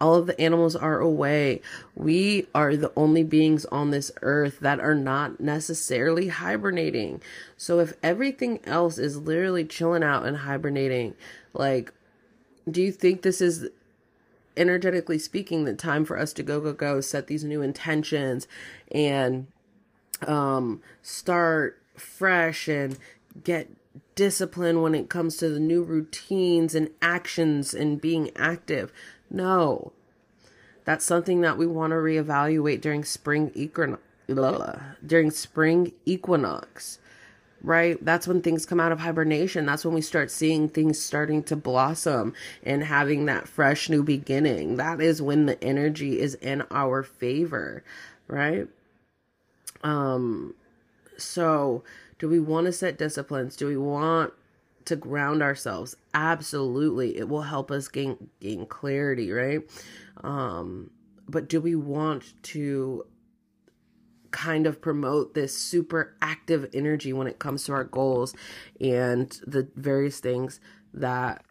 All 0.00 0.16
of 0.16 0.26
the 0.26 0.40
animals 0.40 0.74
are 0.74 0.98
away. 0.98 1.60
We 1.94 2.48
are 2.56 2.74
the 2.76 2.92
only 2.96 3.22
beings 3.22 3.64
on 3.66 3.90
this 3.90 4.10
earth 4.22 4.58
that 4.60 4.80
are 4.80 4.96
not 4.96 5.38
necessarily 5.38 6.26
hibernating. 6.26 7.22
So 7.56 7.78
if 7.78 7.92
everything 8.02 8.58
else 8.64 8.98
is 8.98 9.16
literally 9.16 9.64
chilling 9.64 10.02
out 10.02 10.26
and 10.26 10.38
hibernating, 10.38 11.14
like 11.54 11.92
do 12.70 12.82
you 12.82 12.92
think 12.92 13.22
this 13.22 13.40
is 13.40 13.68
energetically 14.56 15.18
speaking 15.18 15.64
the 15.64 15.74
time 15.74 16.04
for 16.04 16.18
us 16.18 16.32
to 16.32 16.42
go 16.42 16.60
go 16.60 16.72
go 16.72 17.00
set 17.00 17.26
these 17.26 17.42
new 17.42 17.62
intentions 17.62 18.46
and 18.90 19.46
um 20.26 20.80
start 21.02 21.80
fresh 21.96 22.68
and 22.68 22.98
get 23.44 23.68
discipline 24.14 24.82
when 24.82 24.94
it 24.94 25.08
comes 25.08 25.36
to 25.36 25.48
the 25.48 25.60
new 25.60 25.82
routines 25.82 26.74
and 26.74 26.90
actions 27.00 27.74
and 27.74 28.00
being 28.00 28.30
active? 28.36 28.92
No. 29.30 29.92
That's 30.84 31.04
something 31.04 31.42
that 31.42 31.56
we 31.56 31.66
want 31.66 31.92
to 31.92 31.96
reevaluate 31.96 32.80
during 32.80 33.04
spring 33.04 33.52
equinox 33.54 34.02
during 35.04 35.30
spring 35.30 35.92
equinox 36.06 36.98
right? 37.62 38.02
That's 38.04 38.26
when 38.26 38.42
things 38.42 38.66
come 38.66 38.80
out 38.80 38.92
of 38.92 39.00
hibernation. 39.00 39.66
That's 39.66 39.84
when 39.84 39.94
we 39.94 40.00
start 40.00 40.30
seeing 40.30 40.68
things 40.68 41.00
starting 41.00 41.42
to 41.44 41.56
blossom 41.56 42.34
and 42.62 42.82
having 42.84 43.26
that 43.26 43.48
fresh 43.48 43.88
new 43.88 44.02
beginning. 44.02 44.76
That 44.76 45.00
is 45.00 45.22
when 45.22 45.46
the 45.46 45.62
energy 45.62 46.18
is 46.18 46.34
in 46.34 46.64
our 46.70 47.02
favor, 47.02 47.84
right? 48.26 48.68
Um 49.82 50.54
so 51.16 51.84
do 52.18 52.28
we 52.28 52.40
want 52.40 52.66
to 52.66 52.72
set 52.72 52.98
disciplines? 52.98 53.56
Do 53.56 53.66
we 53.66 53.76
want 53.76 54.32
to 54.86 54.96
ground 54.96 55.42
ourselves? 55.42 55.96
Absolutely. 56.14 57.16
It 57.16 57.28
will 57.28 57.42
help 57.42 57.70
us 57.70 57.88
gain 57.88 58.30
gain 58.40 58.66
clarity, 58.66 59.30
right? 59.30 59.60
Um 60.24 60.90
but 61.28 61.48
do 61.48 61.60
we 61.60 61.76
want 61.76 62.34
to 62.42 63.06
kind 64.32 64.66
of 64.66 64.80
promote 64.80 65.34
this 65.34 65.56
super 65.56 66.16
active 66.20 66.68
energy 66.74 67.12
when 67.12 67.26
it 67.26 67.38
comes 67.38 67.64
to 67.64 67.72
our 67.72 67.84
goals 67.84 68.34
and 68.80 69.38
the 69.46 69.68
various 69.76 70.18
things 70.18 70.60
that 70.92 71.44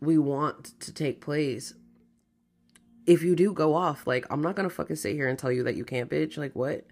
we 0.00 0.18
want 0.18 0.78
to 0.80 0.92
take 0.92 1.20
place. 1.20 1.74
If 3.06 3.22
you 3.22 3.34
do 3.36 3.52
go 3.52 3.74
off, 3.74 4.06
like, 4.06 4.26
I'm 4.30 4.42
not 4.42 4.56
gonna 4.56 4.70
fucking 4.70 4.96
sit 4.96 5.14
here 5.14 5.28
and 5.28 5.38
tell 5.38 5.52
you 5.52 5.62
that 5.64 5.76
you 5.76 5.84
can't, 5.84 6.10
bitch. 6.10 6.36
Like, 6.36 6.54
what? 6.54 6.84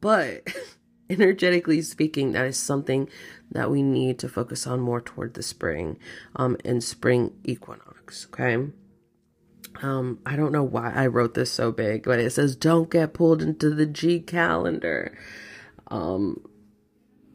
But 0.00 0.46
energetically 1.10 1.82
speaking, 1.82 2.32
that 2.32 2.46
is 2.46 2.56
something 2.56 3.08
that 3.50 3.70
we 3.70 3.82
need 3.82 4.18
to 4.20 4.28
focus 4.28 4.66
on 4.66 4.80
more 4.80 5.00
toward 5.00 5.34
the 5.34 5.42
spring, 5.42 5.98
um, 6.36 6.56
and 6.64 6.82
spring 6.82 7.34
equinox, 7.44 8.26
okay? 8.30 8.68
Um, 9.80 10.18
I 10.26 10.36
don't 10.36 10.52
know 10.52 10.62
why 10.64 10.92
I 10.92 11.06
wrote 11.06 11.34
this 11.34 11.50
so 11.50 11.72
big, 11.72 12.04
but 12.04 12.18
it 12.18 12.30
says 12.30 12.56
don't 12.56 12.90
get 12.90 13.14
pulled 13.14 13.42
into 13.42 13.70
the 13.70 13.86
G 13.86 14.20
calendar. 14.20 15.16
Um, 15.88 16.42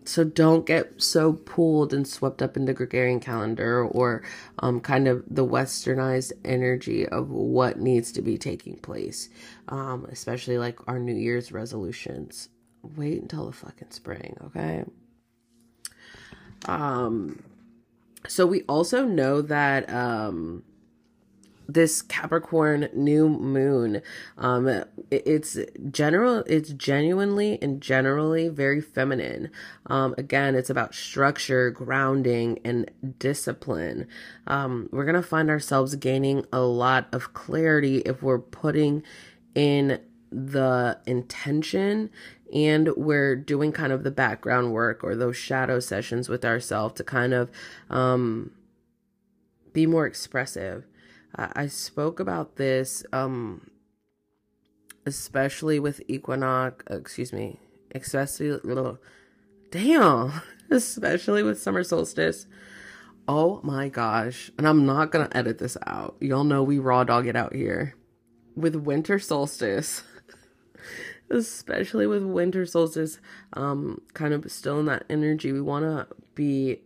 so 0.07 0.23
don't 0.23 0.65
get 0.65 1.01
so 1.01 1.33
pulled 1.33 1.93
and 1.93 2.07
swept 2.07 2.41
up 2.41 2.55
in 2.55 2.65
the 2.65 2.73
Gregorian 2.73 3.19
calendar 3.19 3.83
or 3.83 4.23
um, 4.59 4.79
kind 4.79 5.07
of 5.07 5.23
the 5.29 5.45
westernized 5.45 6.31
energy 6.45 7.05
of 7.07 7.29
what 7.29 7.79
needs 7.79 8.13
to 8.13 8.21
be 8.21 8.37
taking 8.37 8.77
place, 8.77 9.29
um, 9.67 10.07
especially 10.09 10.57
like 10.57 10.79
our 10.87 10.97
New 10.97 11.15
Year's 11.15 11.51
resolutions. 11.51 12.49
Wait 12.95 13.21
until 13.21 13.47
the 13.47 13.51
fucking 13.51 13.91
spring, 13.91 14.37
okay? 14.45 14.85
Um, 16.65 17.43
so 18.27 18.45
we 18.45 18.61
also 18.63 19.03
know 19.05 19.41
that 19.41 19.89
um, 19.89 20.63
this 21.67 22.01
Capricorn 22.01 22.89
new 22.93 23.27
moon. 23.27 24.01
Um, 24.37 24.83
it's 25.11 25.57
general, 25.91 26.43
it's 26.47 26.69
genuinely 26.69 27.59
and 27.61 27.81
generally 27.81 28.47
very 28.47 28.81
feminine. 28.81 29.51
Um, 29.87 30.15
again, 30.17 30.55
it's 30.55 30.69
about 30.69 30.95
structure, 30.95 31.69
grounding, 31.69 32.59
and 32.63 32.89
discipline. 33.19 34.07
Um, 34.47 34.89
we're 34.91 35.05
gonna 35.05 35.21
find 35.21 35.49
ourselves 35.49 35.95
gaining 35.95 36.45
a 36.51 36.61
lot 36.61 37.07
of 37.11 37.33
clarity 37.33 37.97
if 37.99 38.23
we're 38.23 38.39
putting 38.39 39.03
in 39.55 39.99
the 40.31 40.99
intention 41.05 42.09
and 42.53 42.89
we're 42.95 43.35
doing 43.35 43.71
kind 43.71 43.91
of 43.91 44.03
the 44.03 44.11
background 44.11 44.71
work 44.71 45.03
or 45.03 45.15
those 45.15 45.35
shadow 45.35 45.79
sessions 45.79 46.29
with 46.29 46.45
ourselves 46.45 46.95
to 46.95 47.03
kind 47.03 47.33
of 47.33 47.49
um, 47.89 48.51
be 49.73 49.85
more 49.85 50.05
expressive 50.05 50.85
I 51.37 51.67
spoke 51.67 52.19
about 52.19 52.55
this, 52.55 53.05
um, 53.13 53.69
especially 55.05 55.79
with 55.79 56.01
equinox, 56.07 56.83
uh, 56.89 56.97
excuse 56.97 57.31
me, 57.31 57.59
especially 57.93 58.51
little, 58.63 58.97
damn, 59.69 60.41
especially 60.71 61.43
with 61.43 61.61
summer 61.61 61.83
solstice. 61.83 62.47
Oh 63.27 63.59
my 63.63 63.89
gosh. 63.89 64.49
And 64.57 64.67
I'm 64.67 64.85
not 64.85 65.11
going 65.11 65.27
to 65.27 65.37
edit 65.37 65.59
this 65.59 65.77
out. 65.85 66.15
Y'all 66.19 66.43
know 66.43 66.63
we 66.63 66.79
raw 66.79 67.03
dog 67.03 67.27
it 67.27 67.35
out 67.35 67.53
here. 67.53 67.95
With 68.55 68.75
winter 68.75 69.19
solstice, 69.19 70.03
especially 71.29 72.07
with 72.07 72.23
winter 72.23 72.65
solstice, 72.65 73.19
um, 73.53 74.01
kind 74.13 74.33
of 74.33 74.51
still 74.51 74.79
in 74.79 74.87
that 74.87 75.03
energy, 75.07 75.51
we 75.51 75.61
want 75.61 75.85
to 75.85 76.07
be 76.33 76.81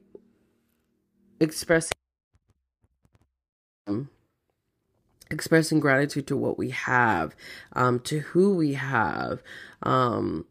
expressing 1.39 1.93
expressing 5.31 5.79
gratitude 5.79 6.27
to 6.27 6.37
what 6.37 6.57
we 6.57 6.69
have, 6.69 7.35
um, 7.73 7.99
to 8.01 8.19
who 8.19 8.55
we 8.55 8.73
have. 8.73 9.41
Um, 9.81 10.45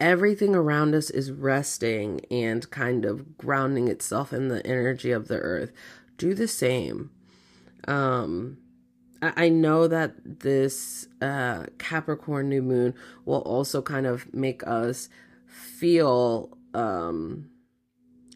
everything 0.00 0.54
around 0.54 0.94
us 0.94 1.10
is 1.10 1.30
resting 1.30 2.20
and 2.30 2.68
kind 2.70 3.04
of 3.04 3.38
grounding 3.38 3.88
itself 3.88 4.32
in 4.32 4.48
the 4.48 4.66
energy 4.66 5.12
of 5.12 5.28
the 5.28 5.38
earth. 5.38 5.72
Do 6.18 6.34
the 6.34 6.48
same. 6.48 7.10
Um, 7.86 8.58
I, 9.22 9.48
know 9.48 9.86
that 9.86 10.40
this 10.40 11.06
uh, 11.20 11.66
Capricorn 11.78 12.48
new 12.48 12.62
moon 12.62 12.94
will 13.24 13.40
also 13.42 13.80
kind 13.80 14.06
of 14.06 14.32
make 14.34 14.66
us 14.66 15.08
feel 15.46 16.56
um, 16.74 17.48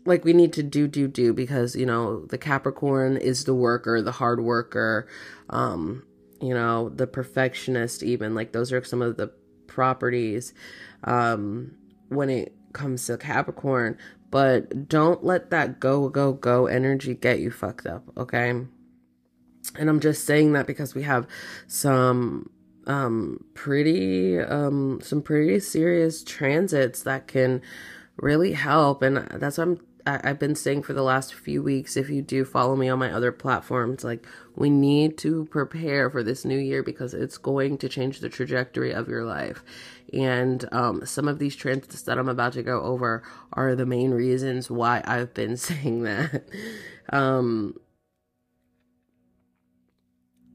like 0.06 0.24
we 0.24 0.32
need 0.32 0.52
to 0.52 0.62
do 0.62 0.88
do 0.88 1.08
do 1.08 1.32
because 1.32 1.76
you 1.76 1.86
know 1.86 2.26
the 2.26 2.38
capricorn 2.38 3.16
is 3.16 3.44
the 3.44 3.54
worker 3.54 4.00
the 4.00 4.12
hard 4.12 4.40
worker 4.40 5.06
um 5.50 6.02
you 6.40 6.54
know 6.54 6.88
the 6.90 7.06
perfectionist 7.06 8.02
even 8.02 8.34
like 8.34 8.52
those 8.52 8.72
are 8.72 8.82
some 8.84 9.02
of 9.02 9.16
the 9.16 9.30
properties 9.66 10.54
um 11.04 11.72
when 12.08 12.30
it 12.30 12.56
comes 12.76 13.06
to 13.06 13.16
capricorn. 13.16 13.96
But 14.30 14.88
don't 14.88 15.24
let 15.24 15.50
that 15.50 15.80
go 15.80 16.08
go 16.08 16.32
go 16.32 16.66
energy 16.66 17.14
get 17.14 17.40
you 17.40 17.50
fucked 17.50 17.86
up 17.86 18.04
okay? 18.16 18.50
And 18.50 19.88
i'm 19.88 20.00
just 20.00 20.24
saying 20.24 20.52
that 20.52 20.66
because 20.66 20.94
we 20.94 21.02
have 21.02 21.26
some 21.66 22.50
um 22.86 23.44
pretty 23.54 24.38
um 24.38 25.00
some 25.02 25.22
pretty 25.22 25.58
serious 25.60 26.22
transits 26.22 27.02
that 27.02 27.26
can 27.26 27.62
really 28.16 28.52
help. 28.52 29.02
And 29.02 29.16
that's 29.16 29.58
what 29.58 29.68
i'm 29.68 29.80
I, 30.06 30.28
have 30.28 30.38
been 30.38 30.54
saying 30.54 30.82
for 30.82 30.92
the 30.92 31.02
last 31.02 31.34
few 31.34 31.62
weeks, 31.62 31.96
if 31.96 32.08
you 32.08 32.22
do 32.22 32.44
follow 32.44 32.76
me 32.76 32.88
on 32.88 32.98
my 32.98 33.12
other 33.12 33.32
platforms, 33.32 34.04
like 34.04 34.26
we 34.54 34.70
need 34.70 35.18
to 35.18 35.46
prepare 35.46 36.08
for 36.08 36.22
this 36.22 36.44
new 36.44 36.58
year 36.58 36.82
because 36.82 37.12
it's 37.12 37.36
going 37.36 37.78
to 37.78 37.88
change 37.88 38.20
the 38.20 38.28
trajectory 38.28 38.92
of 38.92 39.08
your 39.08 39.24
life. 39.24 39.62
And 40.12 40.64
um, 40.72 41.04
some 41.04 41.26
of 41.28 41.38
these 41.38 41.56
transits 41.56 42.02
that 42.02 42.18
I'm 42.18 42.28
about 42.28 42.52
to 42.54 42.62
go 42.62 42.80
over 42.82 43.22
are 43.52 43.74
the 43.74 43.86
main 43.86 44.12
reasons 44.12 44.70
why 44.70 45.02
I've 45.04 45.34
been 45.34 45.56
saying 45.56 46.04
that. 46.04 46.44
um, 47.12 47.74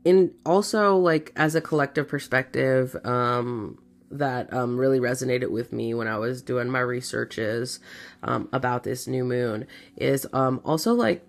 and 0.05 0.31
also, 0.45 0.97
like, 0.97 1.31
as 1.35 1.53
a 1.53 1.61
collective 1.61 2.07
perspective, 2.07 2.95
um, 3.05 3.77
that 4.11 4.53
um, 4.53 4.77
really 4.77 4.99
resonated 4.99 5.49
with 5.49 5.71
me 5.71 5.93
when 5.93 6.07
I 6.07 6.17
was 6.17 6.41
doing 6.41 6.69
my 6.69 6.79
researches 6.79 7.79
um, 8.23 8.49
about 8.51 8.83
this 8.83 9.07
new 9.07 9.23
moon 9.23 9.67
is 9.95 10.27
um, 10.33 10.61
also 10.63 10.93
like 10.93 11.25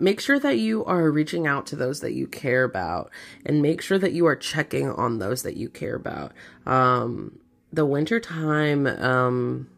make 0.00 0.20
sure 0.20 0.38
that 0.38 0.58
you 0.58 0.84
are 0.84 1.10
reaching 1.10 1.46
out 1.46 1.66
to 1.66 1.76
those 1.76 2.00
that 2.00 2.12
you 2.12 2.26
care 2.26 2.64
about 2.64 3.10
and 3.44 3.60
make 3.60 3.80
sure 3.80 3.98
that 3.98 4.12
you 4.12 4.26
are 4.26 4.36
checking 4.36 4.90
on 4.90 5.18
those 5.18 5.42
that 5.42 5.56
you 5.56 5.68
care 5.68 5.96
about. 5.96 6.32
Um, 6.66 7.40
the 7.72 7.84
winter 7.84 8.20
time, 8.20 8.86
um, 8.86 9.68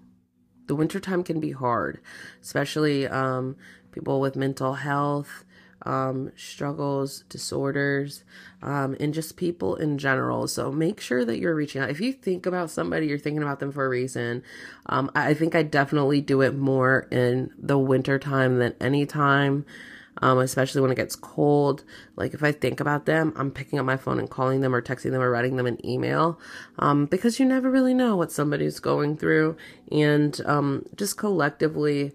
the 0.67 0.75
winter 0.75 1.01
time 1.01 1.25
can 1.25 1.41
be 1.41 1.53
hard, 1.53 2.01
especially 2.41 3.07
um, 3.07 3.57
people 3.91 4.21
with 4.21 4.37
mental 4.37 4.75
health 4.75 5.45
um, 5.83 6.33
struggles, 6.37 7.25
disorders, 7.29 8.25
um, 8.63 8.97
and 9.01 9.15
just 9.15 9.37
people 9.37 9.77
in 9.77 9.99
general. 9.99 10.47
So 10.49 10.71
make 10.71 11.01
sure 11.01 11.25
that 11.25 11.39
you're 11.39 11.55
reaching 11.55 11.81
out. 11.81 11.91
If 11.91 12.01
you 12.01 12.13
think 12.13 12.47
about 12.47 12.71
somebody, 12.71 13.07
you're 13.07 13.19
thinking 13.19 13.43
about 13.43 13.61
them 13.61 13.73
for 13.73 13.87
a 13.87 13.89
reason. 13.89 14.43
Um, 14.87 15.11
I 15.15 15.35
think 15.35 15.55
I 15.55 15.63
definitely 15.63 16.21
do 16.21 16.43
it 16.43 16.55
more 16.55 17.09
in 17.11 17.53
the 17.59 17.79
winter 17.79 18.19
time 18.19 18.59
than 18.59 18.75
any 18.81 19.07
time. 19.07 19.65
Um, 20.23 20.39
especially 20.39 20.83
when 20.83 20.91
it 20.91 20.97
gets 20.97 21.17
cold. 21.17 21.83
Like 22.15 22.35
if 22.35 22.43
I 22.43 22.53
think 22.53 22.81
about 22.81 23.07
them, 23.07 23.33
I'm 23.37 23.51
picking 23.51 23.79
up 23.79 23.87
my 23.87 23.97
phone 23.97 24.19
and 24.19 24.29
calling 24.29 24.61
them 24.61 24.75
or 24.75 24.83
texting 24.83 25.13
them 25.13 25.23
or 25.23 25.31
writing 25.31 25.57
them 25.57 25.67
an 25.67 25.85
email. 25.87 26.39
Um, 26.79 27.07
because 27.07 27.41
you 27.41 27.47
never 27.47 27.71
really 27.71 27.95
know 27.95 28.17
what 28.17 28.31
somebody's 28.31 28.81
going 28.81 29.17
through. 29.17 29.57
And, 29.91 30.39
um, 30.45 30.85
just 30.95 31.17
collectively, 31.17 32.13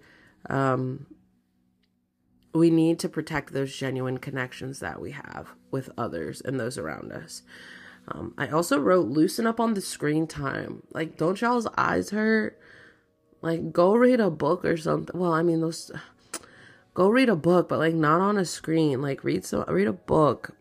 um, 0.50 1.08
we 2.56 2.70
need 2.70 2.98
to 3.00 3.10
protect 3.10 3.52
those 3.52 3.76
genuine 3.76 4.18
connections 4.18 4.80
that 4.80 5.02
we 5.02 5.12
have 5.12 5.50
with 5.72 5.90
others 5.98 6.42
and 6.42 6.58
those 6.58 6.78
around 6.78 7.12
us. 7.12 7.44
Um, 8.08 8.34
I 8.38 8.48
also 8.48 8.80
wrote 8.80 9.08
loosen 9.08 9.46
up 9.46 9.60
on 9.60 9.74
the 9.74 9.82
screen 9.82 10.26
time. 10.26 10.84
Like, 10.94 11.18
don't 11.18 11.42
y'all's 11.42 11.68
eyes 11.76 12.12
hurt? 12.12 12.58
Like, 13.42 13.74
go 13.74 13.94
read 13.96 14.22
a 14.22 14.30
book 14.30 14.64
or 14.64 14.78
something. 14.78 15.20
Well, 15.20 15.34
I 15.34 15.44
mean, 15.44 15.62
those. 15.62 15.92
Go 16.94 17.10
read 17.10 17.28
a 17.28 17.36
book, 17.36 17.68
but 17.68 17.80
like 17.80 17.94
not 17.94 18.22
on 18.22 18.38
a 18.38 18.46
screen. 18.46 19.02
Like, 19.02 19.26
read 19.26 19.44
some, 19.44 19.66
read 19.68 19.88
a 19.88 19.92
book. 19.92 20.52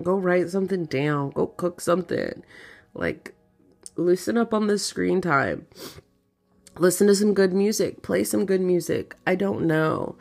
Go 0.00 0.14
write 0.14 0.48
something 0.48 0.84
down. 0.84 1.30
Go 1.30 1.48
cook 1.48 1.80
something. 1.80 2.44
Like, 2.94 3.34
loosen 3.96 4.38
up 4.38 4.54
on 4.54 4.68
the 4.68 4.78
screen 4.78 5.20
time. 5.20 5.66
Listen 6.76 7.08
to 7.08 7.14
some 7.16 7.34
good 7.34 7.52
music. 7.52 8.02
Play 8.02 8.22
some 8.22 8.46
good 8.46 8.60
music. 8.60 9.16
I 9.26 9.34
don't 9.34 9.66
know 9.66 10.16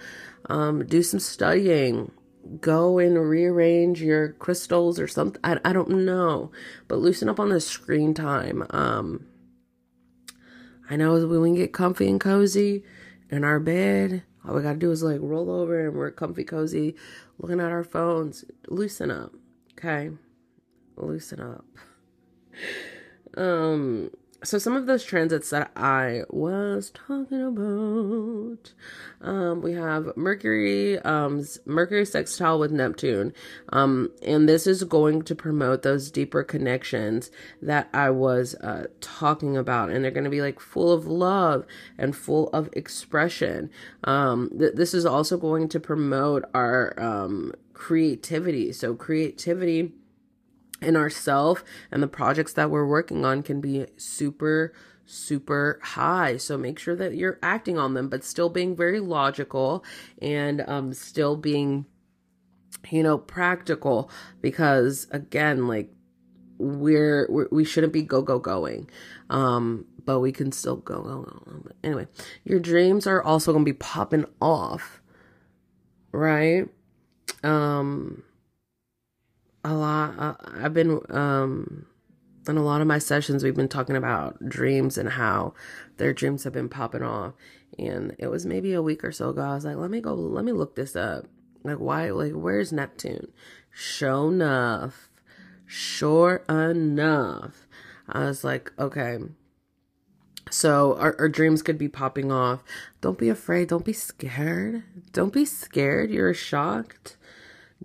um, 0.50 0.86
do 0.86 1.02
some 1.04 1.20
studying, 1.20 2.12
go 2.60 2.98
and 2.98 3.18
rearrange 3.30 4.02
your 4.02 4.34
crystals 4.34 5.00
or 5.00 5.08
something. 5.08 5.40
I, 5.44 5.60
I 5.64 5.74
don't 5.74 5.90
know, 6.06 6.52
but 6.88 6.98
loosen 6.98 7.30
up 7.30 7.40
on 7.40 7.50
the 7.50 7.62
screen 7.62 8.14
time. 8.14 8.66
Um, 8.72 9.26
I 10.90 10.96
know 10.96 11.26
when 11.28 11.42
we 11.42 11.56
get 11.56 11.72
comfy 11.72 12.10
and 12.10 12.20
cozy 12.20 12.84
in 13.30 13.44
our 13.44 13.60
bed, 13.60 14.24
all 14.46 14.56
we 14.56 14.64
gotta 14.64 14.80
do 14.80 14.92
is 14.92 15.04
like 15.04 15.20
roll 15.22 15.52
over 15.52 15.88
and 15.88 15.96
we're 15.96 16.12
comfy, 16.12 16.44
cozy, 16.44 16.96
looking 17.38 17.60
at 17.60 17.72
our 17.72 17.84
phones. 17.84 18.44
Loosen 18.68 19.12
up, 19.12 19.34
okay? 19.74 20.12
Loosen 20.98 21.40
up. 21.40 21.66
Um, 23.38 24.10
so 24.44 24.58
some 24.58 24.76
of 24.76 24.86
those 24.86 25.04
transits 25.04 25.50
that 25.50 25.72
I 25.76 26.24
was 26.30 26.92
talking 26.92 27.42
about, 27.42 28.74
um, 29.22 29.62
we 29.62 29.74
have 29.74 30.16
Mercury, 30.16 30.98
um, 31.00 31.46
Mercury 31.66 32.06
sextile 32.06 32.58
with 32.58 32.72
Neptune, 32.72 33.34
um, 33.74 34.12
and 34.22 34.48
this 34.48 34.66
is 34.66 34.84
going 34.86 35.24
to 35.24 35.36
promote 35.36 35.82
those 35.82 36.10
deeper 36.10 36.44
connections 36.44 37.32
that 37.62 37.90
I 37.94 38.12
was 38.12 38.56
uh, 38.56 38.88
talking 39.02 39.58
about, 39.58 39.90
and 39.90 40.04
they're 40.04 40.12
going 40.12 40.24
to 40.24 40.30
be 40.30 40.42
like 40.42 40.60
full 40.60 40.92
of 40.92 41.06
love 41.06 41.66
and 41.98 42.16
full 42.16 42.50
of 42.50 42.70
expression. 42.74 43.70
Um, 44.06 44.52
th- 44.58 44.76
this 44.76 44.94
is 44.94 45.06
also 45.06 45.38
going 45.38 45.68
to 45.70 45.80
promote 45.80 46.46
our 46.54 46.94
um, 46.98 47.54
creativity. 47.74 48.72
So 48.72 48.94
creativity 48.94 49.94
in 50.82 50.96
ourself 50.96 51.64
and 51.92 52.02
the 52.02 52.08
projects 52.08 52.54
that 52.54 52.70
we're 52.70 52.86
working 52.86 53.26
on 53.26 53.44
can 53.44 53.62
be 53.62 53.86
super 53.98 54.74
super 55.06 55.80
high. 55.82 56.38
So 56.38 56.56
make 56.56 56.78
sure 56.78 56.96
that 56.96 57.16
you're 57.16 57.40
acting 57.42 57.78
on 57.78 57.96
them 57.96 58.10
but 58.10 58.24
still 58.24 58.50
being 58.50 58.76
very 58.76 59.00
logical 59.00 59.84
and 60.22 60.62
um 60.68 60.94
still 60.94 61.36
being 61.36 61.86
you 62.92 63.04
know 63.04 63.18
practical 63.18 64.10
because 64.42 65.08
again 65.12 65.68
like 65.68 65.92
we're, 66.60 67.26
we're 67.30 67.48
we 67.52 67.64
shouldn't 67.64 67.94
be 67.94 68.02
go 68.02 68.22
go 68.22 68.38
going 68.38 68.90
um 69.30 69.86
but 70.06 70.20
we 70.20 70.32
can 70.32 70.52
still 70.52 70.76
go 70.76 71.02
go 71.02 71.22
go 71.24 71.62
but 71.64 71.76
anyway 71.84 72.06
your 72.44 72.60
dreams 72.60 73.08
are 73.08 73.24
also 73.24 73.52
going 73.52 73.66
to 73.66 73.72
be 73.72 73.78
popping 73.78 74.26
off 74.42 75.02
right? 76.12 76.68
Um 77.44 78.24
a 79.64 79.74
lot 79.74 80.18
uh, 80.18 80.36
i've 80.62 80.74
been 80.74 81.00
um 81.10 81.86
in 82.48 82.58
a 82.58 82.64
lot 82.64 82.82
of 82.82 82.88
my 82.88 82.98
sessions 82.98 83.44
we've 83.44 83.56
been 83.56 83.68
talking 83.68 83.96
about 83.96 84.38
dreams 84.48 84.98
and 84.98 85.10
how 85.10 85.54
their 85.98 86.14
dreams 86.14 86.46
have 86.46 86.54
been 86.54 86.70
popping 86.70 87.04
off. 87.04 87.34
And 87.78 88.16
it 88.18 88.28
was 88.28 88.46
maybe 88.46 88.74
a 88.74 88.82
week 88.82 89.04
or 89.04 89.12
so 89.12 89.30
ago 89.30 89.42
i 89.42 89.54
was 89.54 89.66
like 89.66 89.76
let 89.76 89.92
me 89.92 90.02
go 90.02 90.14
let 90.16 90.44
me 90.44 90.52
look 90.52 90.76
this 90.76 90.96
up. 90.96 91.26
Like 91.64 91.78
why 91.78 92.10
like 92.10 92.32
where's 92.32 92.74
neptune? 92.74 93.32
Sure 93.70 94.32
enough 94.32 95.10
sure 95.70 96.44
enough. 96.50 97.68
I 98.08 98.26
was 98.26 98.44
like 98.44 98.72
okay. 98.80 99.20
So 100.50 100.98
our, 100.98 101.16
our 101.20 101.30
dreams 101.30 101.62
could 101.62 101.78
be 101.78 101.88
popping 101.88 102.32
off. 102.32 102.64
Don't 103.02 103.20
be 103.20 103.30
afraid. 103.30 103.68
Don't 103.68 103.86
be 103.86 103.94
scared. 103.94 104.82
Don't 105.14 105.32
be 105.32 105.46
scared. 105.46 106.10
You're 106.10 106.34
shocked. 106.34 107.18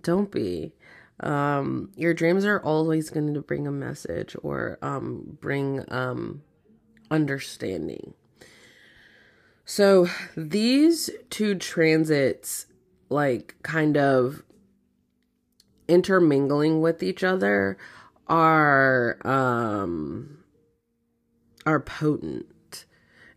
Don't 0.01 0.31
be 0.31 0.73
um 1.21 1.91
your 1.95 2.13
dreams 2.13 2.43
are 2.43 2.59
always 2.59 3.09
going 3.09 3.33
to 3.33 3.41
bring 3.41 3.67
a 3.67 3.71
message 3.71 4.35
or 4.43 4.77
um 4.81 5.37
bring 5.41 5.83
um 5.89 6.41
understanding. 7.09 8.13
So 9.65 10.07
these 10.35 11.09
two 11.29 11.55
transits 11.55 12.67
like 13.09 13.55
kind 13.63 13.97
of 13.97 14.43
intermingling 15.87 16.81
with 16.81 17.01
each 17.03 17.23
other 17.23 17.77
are 18.27 19.17
um 19.25 20.39
are 21.65 21.79
potent. 21.79 22.85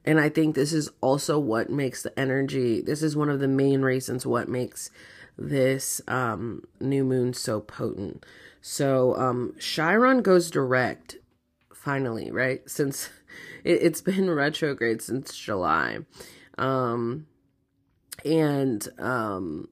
And 0.05 0.19
i 0.19 0.31
think 0.31 0.55
this 0.55 0.73
is 0.73 0.91
also 1.03 1.39
what 1.39 1.69
makes 1.69 2.03
the 2.03 2.19
energy 2.19 2.81
this 2.81 3.03
is 3.03 3.15
one 3.15 3.29
of 3.29 3.41
the 3.41 3.49
main 3.49 3.83
reasons 3.83 4.25
what 4.25 4.49
makes 4.49 4.91
this 5.39 6.01
um, 6.09 6.65
new 6.81 7.05
moon 7.05 7.33
so 7.33 7.61
potent. 7.61 8.27
So 8.61 9.17
um, 9.17 9.55
Chiron 9.59 10.21
goes 10.23 10.51
direct 10.51 11.17
finally, 11.73 12.31
right? 12.31 12.69
Since 12.69 13.09
it, 13.65 13.83
has 13.83 14.03
been 14.03 14.31
retrograde 14.35 15.01
since 15.01 15.37
July. 15.37 16.01
Um, 16.59 17.27
and 18.25 18.87
um, 18.99 19.69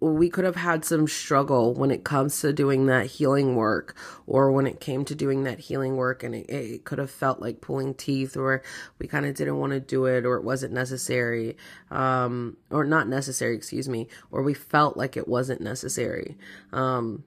we 0.00 0.30
could 0.30 0.44
have 0.44 0.56
had 0.56 0.84
some 0.84 1.06
struggle 1.06 1.74
when 1.74 1.90
it 1.90 2.04
comes 2.04 2.40
to 2.40 2.52
doing 2.52 2.86
that 2.86 3.06
healing 3.06 3.54
work 3.54 3.94
or 4.26 4.50
when 4.50 4.66
it 4.66 4.80
came 4.80 5.04
to 5.04 5.14
doing 5.14 5.44
that 5.44 5.58
healing 5.58 5.96
work 5.96 6.22
and 6.22 6.34
it, 6.34 6.48
it 6.48 6.84
could 6.84 6.98
have 6.98 7.10
felt 7.10 7.40
like 7.40 7.60
pulling 7.60 7.92
teeth 7.92 8.34
or 8.34 8.62
we 8.98 9.06
kind 9.06 9.26
of 9.26 9.34
didn't 9.34 9.58
want 9.58 9.72
to 9.72 9.80
do 9.80 10.06
it 10.06 10.24
or 10.24 10.36
it 10.36 10.44
wasn't 10.44 10.72
necessary 10.72 11.54
um, 11.90 12.56
or 12.70 12.84
not 12.84 13.08
necessary 13.08 13.54
excuse 13.54 13.88
me 13.88 14.08
or 14.30 14.42
we 14.42 14.54
felt 14.54 14.96
like 14.96 15.16
it 15.16 15.28
wasn't 15.28 15.60
necessary. 15.60 16.38
Um, 16.72 17.24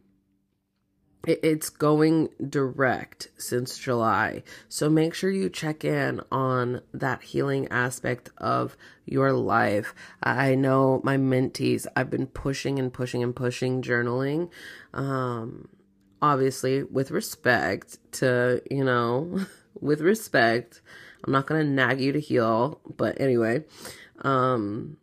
it's 1.25 1.69
going 1.69 2.29
direct 2.49 3.29
since 3.37 3.77
July. 3.77 4.43
So 4.67 4.89
make 4.89 5.13
sure 5.13 5.31
you 5.31 5.49
check 5.49 5.85
in 5.85 6.21
on 6.31 6.81
that 6.93 7.23
healing 7.23 7.67
aspect 7.69 8.29
of 8.37 8.75
your 9.05 9.31
life. 9.31 9.95
I 10.21 10.55
know 10.55 10.99
my 11.03 11.15
mentees, 11.15 11.87
I've 11.95 12.09
been 12.09 12.27
pushing 12.27 12.77
and 12.77 12.91
pushing 12.91 13.23
and 13.23 13.33
pushing 13.33 13.81
journaling. 13.81 14.49
Um, 14.93 15.69
obviously 16.21 16.83
with 16.83 17.11
respect 17.11 17.99
to, 18.13 18.61
you 18.71 18.83
know, 18.83 19.39
with 19.79 20.01
respect. 20.01 20.81
I'm 21.23 21.31
not 21.31 21.47
going 21.47 21.65
to 21.65 21.71
nag 21.71 22.01
you 22.01 22.11
to 22.11 22.19
heal, 22.19 22.81
but 22.97 23.21
anyway, 23.21 23.63
um, 24.23 24.97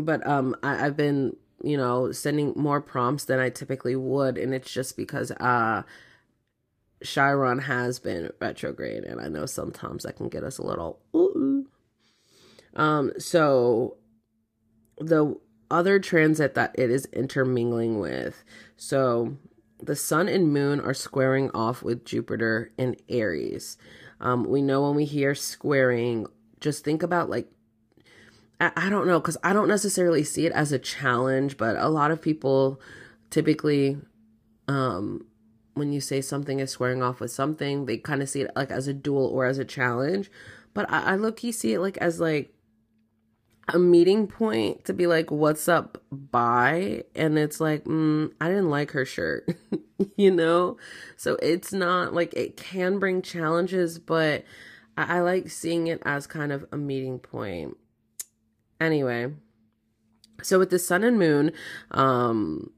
but, 0.00 0.26
um, 0.26 0.56
I, 0.64 0.86
I've 0.86 0.96
been 0.96 1.36
you 1.62 1.76
know, 1.76 2.12
sending 2.12 2.52
more 2.56 2.80
prompts 2.80 3.24
than 3.24 3.38
I 3.38 3.50
typically 3.50 3.96
would. 3.96 4.38
And 4.38 4.54
it's 4.54 4.72
just 4.72 4.96
because 4.96 5.30
uh 5.32 5.82
Chiron 7.02 7.60
has 7.60 7.98
been 7.98 8.30
retrograde 8.40 9.04
and 9.04 9.20
I 9.20 9.28
know 9.28 9.46
sometimes 9.46 10.04
that 10.04 10.16
can 10.16 10.28
get 10.28 10.44
us 10.44 10.58
a 10.58 10.66
little 10.66 11.00
ooh. 11.14 11.66
Um 12.74 13.12
so 13.18 13.96
the 14.98 15.36
other 15.70 15.98
transit 15.98 16.54
that 16.54 16.74
it 16.78 16.90
is 16.90 17.06
intermingling 17.12 17.98
with. 17.98 18.44
So 18.76 19.36
the 19.82 19.96
sun 19.96 20.28
and 20.28 20.52
moon 20.52 20.80
are 20.80 20.94
squaring 20.94 21.50
off 21.50 21.82
with 21.82 22.04
Jupiter 22.04 22.72
in 22.78 22.96
Aries. 23.08 23.76
Um, 24.20 24.44
we 24.44 24.62
know 24.62 24.82
when 24.82 24.94
we 24.94 25.04
hear 25.04 25.34
squaring, 25.34 26.26
just 26.60 26.84
think 26.84 27.02
about 27.02 27.28
like 27.28 27.50
I 28.60 28.88
don't 28.88 29.06
know 29.06 29.20
because 29.20 29.36
I 29.44 29.52
don't 29.52 29.68
necessarily 29.68 30.24
see 30.24 30.46
it 30.46 30.52
as 30.52 30.72
a 30.72 30.78
challenge, 30.78 31.58
but 31.58 31.76
a 31.76 31.88
lot 31.88 32.10
of 32.10 32.22
people 32.22 32.80
typically, 33.28 33.98
um, 34.66 35.26
when 35.74 35.92
you 35.92 36.00
say 36.00 36.22
something 36.22 36.58
is 36.58 36.70
squaring 36.70 37.02
off 37.02 37.20
with 37.20 37.30
something, 37.30 37.84
they 37.84 37.98
kind 37.98 38.22
of 38.22 38.30
see 38.30 38.42
it 38.42 38.50
like 38.56 38.70
as 38.70 38.88
a 38.88 38.94
duel 38.94 39.26
or 39.26 39.44
as 39.44 39.58
a 39.58 39.64
challenge. 39.64 40.30
But 40.72 40.90
I, 40.90 41.02
I 41.02 41.16
look, 41.16 41.44
you 41.44 41.52
see 41.52 41.74
it 41.74 41.80
like 41.80 41.98
as 41.98 42.18
like 42.18 42.54
a 43.68 43.78
meeting 43.78 44.26
point 44.26 44.86
to 44.86 44.94
be 44.94 45.06
like, 45.06 45.30
"What's 45.30 45.68
up, 45.68 46.02
bye?" 46.10 47.04
And 47.14 47.38
it's 47.38 47.60
like, 47.60 47.84
mm, 47.84 48.32
I 48.40 48.48
didn't 48.48 48.70
like 48.70 48.92
her 48.92 49.04
shirt, 49.04 49.48
you 50.16 50.30
know. 50.30 50.78
So 51.16 51.36
it's 51.42 51.74
not 51.74 52.14
like 52.14 52.32
it 52.32 52.56
can 52.56 52.98
bring 52.98 53.20
challenges, 53.20 53.98
but 53.98 54.44
I, 54.96 55.18
I 55.18 55.20
like 55.20 55.50
seeing 55.50 55.88
it 55.88 56.00
as 56.06 56.26
kind 56.26 56.52
of 56.52 56.64
a 56.72 56.78
meeting 56.78 57.18
point 57.18 57.76
Anyway, 58.80 59.32
so 60.42 60.58
with 60.58 60.70
the 60.70 60.78
sun 60.78 61.04
and 61.04 61.18
moon 61.18 61.52
um 61.90 62.70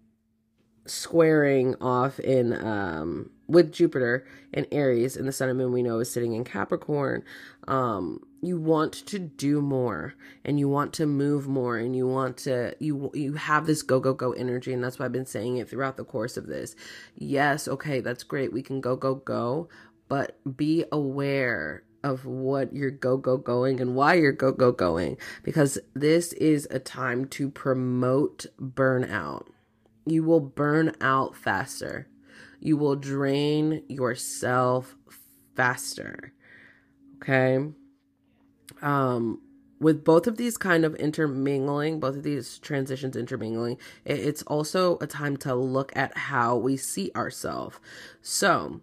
squaring 0.87 1.75
off 1.81 2.19
in 2.21 2.53
um 2.65 3.31
with 3.47 3.73
Jupiter 3.73 4.27
and 4.53 4.67
Aries 4.73 5.17
and 5.17 5.27
the 5.27 5.33
sun 5.33 5.49
and 5.49 5.59
moon 5.59 5.73
we 5.73 5.83
know 5.83 5.99
is 6.01 6.11
sitting 6.11 6.33
in 6.35 6.45
Capricorn, 6.45 7.25
um 7.67 8.21
you 8.41 8.59
want 8.59 8.93
to 8.93 9.19
do 9.19 9.61
more 9.61 10.15
and 10.45 10.61
you 10.61 10.69
want 10.69 10.93
to 10.95 11.07
move 11.07 11.49
more 11.49 11.77
and 11.77 11.97
you 11.97 12.07
want 12.07 12.37
to 12.37 12.75
you 12.79 13.11
you 13.13 13.35
have 13.35 13.67
this 13.67 13.83
go 13.83 13.99
go 13.99 14.15
go 14.15 14.33
energy 14.33 14.73
and 14.73 14.83
that's 14.83 14.99
why 14.99 15.07
I've 15.07 15.13
been 15.13 15.27
saying 15.27 15.57
it 15.57 15.69
throughout 15.69 15.97
the 15.97 16.05
course 16.05 16.37
of 16.37 16.47
this. 16.47 16.77
Yes, 17.17 17.67
okay, 17.67 18.01
that's 18.01 18.23
great. 18.23 18.53
We 18.53 18.63
can 18.63 18.81
go 18.81 18.95
go 18.97 19.17
go, 19.17 19.69
but 20.09 20.39
be 20.57 20.85
aware 20.93 21.83
of 22.03 22.25
what 22.25 22.73
you're 22.73 22.91
go 22.91 23.17
go 23.17 23.37
going 23.37 23.81
and 23.81 23.95
why 23.95 24.15
you're 24.15 24.33
go 24.33 24.53
go 24.53 24.73
going 24.73 25.17
because 25.43 25.79
this 25.95 26.33
is 26.35 26.67
a 26.71 26.79
time 26.79 27.27
to 27.27 27.51
promote 27.51 28.47
burnout. 28.61 29.47
You 30.07 30.23
will 30.23 30.41
burn 30.41 30.95
out 31.01 31.37
faster. 31.37 32.09
You 32.61 32.77
will 32.77 32.97
drain 32.97 33.83
yourself 33.89 34.97
faster. 35.55 36.33
Okay? 37.17 37.59
Um 38.81 39.41
with 39.81 40.05
both 40.05 40.27
of 40.27 40.37
these 40.37 40.57
kind 40.57 40.85
of 40.85 40.95
intermingling, 40.97 42.01
both 42.01 42.17
of 42.17 42.23
these 42.23 42.59
transitions 42.59 43.17
intermingling, 43.17 43.79
it's 44.05 44.43
also 44.43 44.99
a 45.01 45.07
time 45.07 45.37
to 45.39 45.55
look 45.55 45.93
at 45.97 46.17
how 46.17 46.57
we 46.57 46.77
see 46.77 47.11
ourselves. 47.15 47.79
So, 48.21 48.81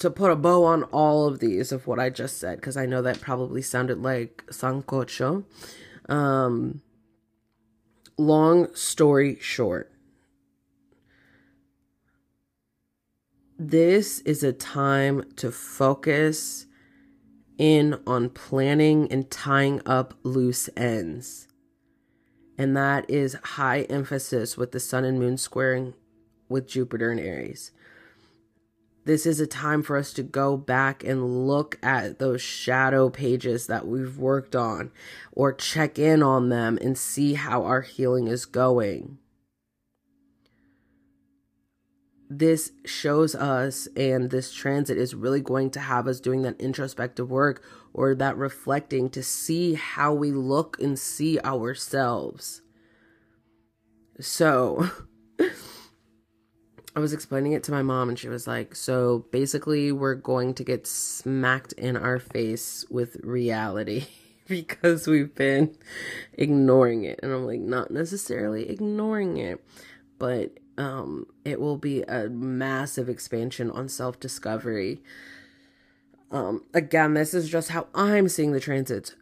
to 0.00 0.10
put 0.10 0.30
a 0.30 0.36
bow 0.36 0.64
on 0.64 0.82
all 0.84 1.26
of 1.26 1.40
these 1.40 1.72
of 1.72 1.86
what 1.86 1.98
I 1.98 2.10
just 2.10 2.38
said, 2.38 2.56
because 2.56 2.76
I 2.76 2.86
know 2.86 3.02
that 3.02 3.20
probably 3.20 3.62
sounded 3.62 4.02
like 4.02 4.44
sancocho. 4.50 5.44
Um, 6.08 6.80
long 8.16 8.74
story 8.74 9.38
short, 9.40 9.92
this 13.58 14.20
is 14.20 14.42
a 14.42 14.54
time 14.54 15.22
to 15.36 15.52
focus 15.52 16.66
in 17.58 18.00
on 18.06 18.30
planning 18.30 19.12
and 19.12 19.30
tying 19.30 19.82
up 19.84 20.14
loose 20.22 20.70
ends. 20.78 21.46
And 22.56 22.74
that 22.74 23.08
is 23.08 23.36
high 23.42 23.82
emphasis 23.82 24.56
with 24.56 24.72
the 24.72 24.80
sun 24.80 25.04
and 25.04 25.18
moon 25.18 25.36
squaring 25.36 25.92
with 26.48 26.66
Jupiter 26.66 27.10
and 27.10 27.20
Aries. 27.20 27.70
This 29.10 29.26
is 29.26 29.40
a 29.40 29.46
time 29.48 29.82
for 29.82 29.96
us 29.96 30.12
to 30.12 30.22
go 30.22 30.56
back 30.56 31.02
and 31.02 31.48
look 31.48 31.80
at 31.82 32.20
those 32.20 32.40
shadow 32.40 33.10
pages 33.10 33.66
that 33.66 33.84
we've 33.84 34.16
worked 34.16 34.54
on 34.54 34.92
or 35.32 35.52
check 35.52 35.98
in 35.98 36.22
on 36.22 36.48
them 36.48 36.78
and 36.80 36.96
see 36.96 37.34
how 37.34 37.64
our 37.64 37.80
healing 37.80 38.28
is 38.28 38.46
going. 38.46 39.18
this 42.32 42.70
shows 42.84 43.34
us 43.34 43.88
and 43.96 44.30
this 44.30 44.52
transit 44.52 44.96
is 44.96 45.16
really 45.16 45.40
going 45.40 45.70
to 45.70 45.80
have 45.80 46.06
us 46.06 46.20
doing 46.20 46.42
that 46.42 46.60
introspective 46.60 47.28
work 47.28 47.64
or 47.92 48.14
that 48.14 48.36
reflecting 48.36 49.10
to 49.10 49.24
see 49.24 49.74
how 49.74 50.14
we 50.14 50.30
look 50.30 50.80
and 50.80 50.96
see 50.96 51.40
ourselves. 51.40 52.62
So 54.20 54.88
I 56.94 57.00
was 57.00 57.12
explaining 57.12 57.52
it 57.52 57.62
to 57.64 57.72
my 57.72 57.82
mom 57.82 58.08
and 58.08 58.18
she 58.18 58.28
was 58.28 58.46
like, 58.46 58.74
"So 58.74 59.26
basically 59.30 59.92
we're 59.92 60.14
going 60.14 60.54
to 60.54 60.64
get 60.64 60.86
smacked 60.86 61.72
in 61.74 61.96
our 61.96 62.18
face 62.18 62.84
with 62.90 63.16
reality." 63.22 64.06
because 64.50 65.06
we've 65.06 65.34
been 65.34 65.76
ignoring 66.34 67.04
it. 67.04 67.20
And 67.22 67.32
I'm 67.32 67.46
like, 67.46 67.60
not 67.60 67.92
necessarily 67.92 68.68
ignoring 68.68 69.36
it, 69.38 69.64
but 70.18 70.58
um, 70.76 71.26
it 71.44 71.60
will 71.60 71.76
be 71.76 72.02
a 72.02 72.28
massive 72.28 73.08
expansion 73.08 73.70
on 73.70 73.88
self 73.88 74.18
discovery. 74.18 75.00
Um, 76.32 76.64
again, 76.74 77.14
this 77.14 77.32
is 77.32 77.48
just 77.48 77.70
how 77.70 77.86
I'm 77.94 78.28
seeing 78.28 78.52
the 78.52 78.60
transits. 78.60 79.14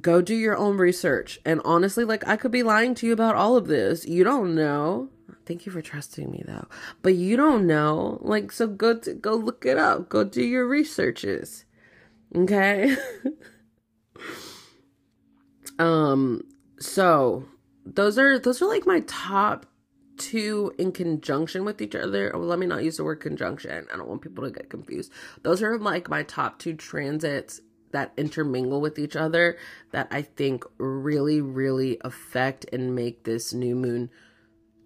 Go 0.00 0.22
do 0.22 0.34
your 0.34 0.56
own 0.56 0.78
research. 0.78 1.40
And 1.44 1.60
honestly, 1.64 2.04
like, 2.04 2.26
I 2.26 2.36
could 2.36 2.52
be 2.52 2.62
lying 2.62 2.94
to 2.96 3.06
you 3.06 3.12
about 3.12 3.34
all 3.34 3.56
of 3.56 3.66
this. 3.66 4.06
You 4.06 4.24
don't 4.24 4.54
know. 4.54 5.10
Thank 5.46 5.66
you 5.66 5.72
for 5.72 5.82
trusting 5.82 6.30
me, 6.30 6.42
though. 6.46 6.66
But 7.02 7.14
you 7.14 7.36
don't 7.36 7.66
know. 7.66 8.18
Like, 8.20 8.52
so 8.52 8.66
go 8.66 8.98
to, 8.98 9.14
go 9.14 9.34
look 9.34 9.66
it 9.66 9.78
up. 9.78 10.08
Go 10.08 10.24
do 10.24 10.42
your 10.42 10.66
researches. 10.66 11.64
Okay. 12.34 12.96
um. 15.78 16.42
So 16.78 17.44
those 17.86 18.18
are 18.18 18.38
those 18.38 18.60
are 18.60 18.68
like 18.68 18.86
my 18.86 19.00
top 19.06 19.66
two 20.16 20.72
in 20.78 20.92
conjunction 20.92 21.64
with 21.64 21.80
each 21.80 21.94
other. 21.94 22.30
Well, 22.34 22.44
let 22.44 22.58
me 22.58 22.66
not 22.66 22.84
use 22.84 22.96
the 22.96 23.04
word 23.04 23.20
conjunction. 23.20 23.86
I 23.92 23.96
don't 23.96 24.08
want 24.08 24.22
people 24.22 24.44
to 24.44 24.50
get 24.50 24.70
confused. 24.70 25.12
Those 25.42 25.62
are 25.62 25.78
like 25.78 26.08
my 26.08 26.22
top 26.22 26.58
two 26.58 26.74
transits 26.74 27.60
that 27.92 28.12
intermingle 28.16 28.80
with 28.80 28.98
each 28.98 29.16
other 29.16 29.56
that 29.92 30.08
I 30.10 30.22
think 30.22 30.64
really, 30.78 31.40
really 31.40 31.98
affect 32.02 32.66
and 32.72 32.94
make 32.94 33.24
this 33.24 33.52
new 33.52 33.74
moon 33.74 34.10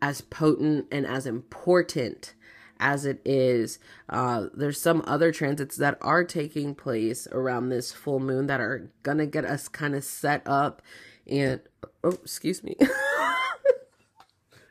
as 0.01 0.21
potent 0.21 0.87
and 0.91 1.07
as 1.07 1.27
important 1.27 2.35
as 2.79 3.07
it 3.07 3.21
is. 3.25 3.79
Uh, 4.09 4.47
there's 4.55 4.81
some 4.81 5.03
other 5.07 5.33
transits 5.33 5.77
that 5.77 5.97
are 6.01 6.25
taking 6.25 6.75
place 6.75 7.27
around 7.33 7.69
this 7.69 7.93
full 7.93 8.21
moon 8.21 8.47
that 8.47 8.61
are 8.61 8.91
gonna 9.03 9.27
get 9.27 9.45
us 9.45 9.69
kind 9.69 9.95
of 9.95 10.05
set 10.05 10.43
up 10.47 10.83
and 11.27 11.61
oh, 12.05 12.11
excuse 12.23 12.63
me. 12.63 12.77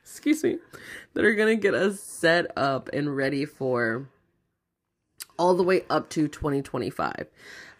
excuse 0.01 0.43
me, 0.43 0.57
that 1.13 1.25
are 1.25 1.35
to 1.35 1.55
get 1.55 1.73
us 1.73 1.99
set 1.99 2.45
up 2.55 2.89
and 2.93 3.15
ready 3.15 3.43
for 3.45 4.07
all 5.37 5.53
the 5.53 5.63
way 5.63 5.83
up 5.89 6.09
to 6.09 6.27
2025. 6.27 7.27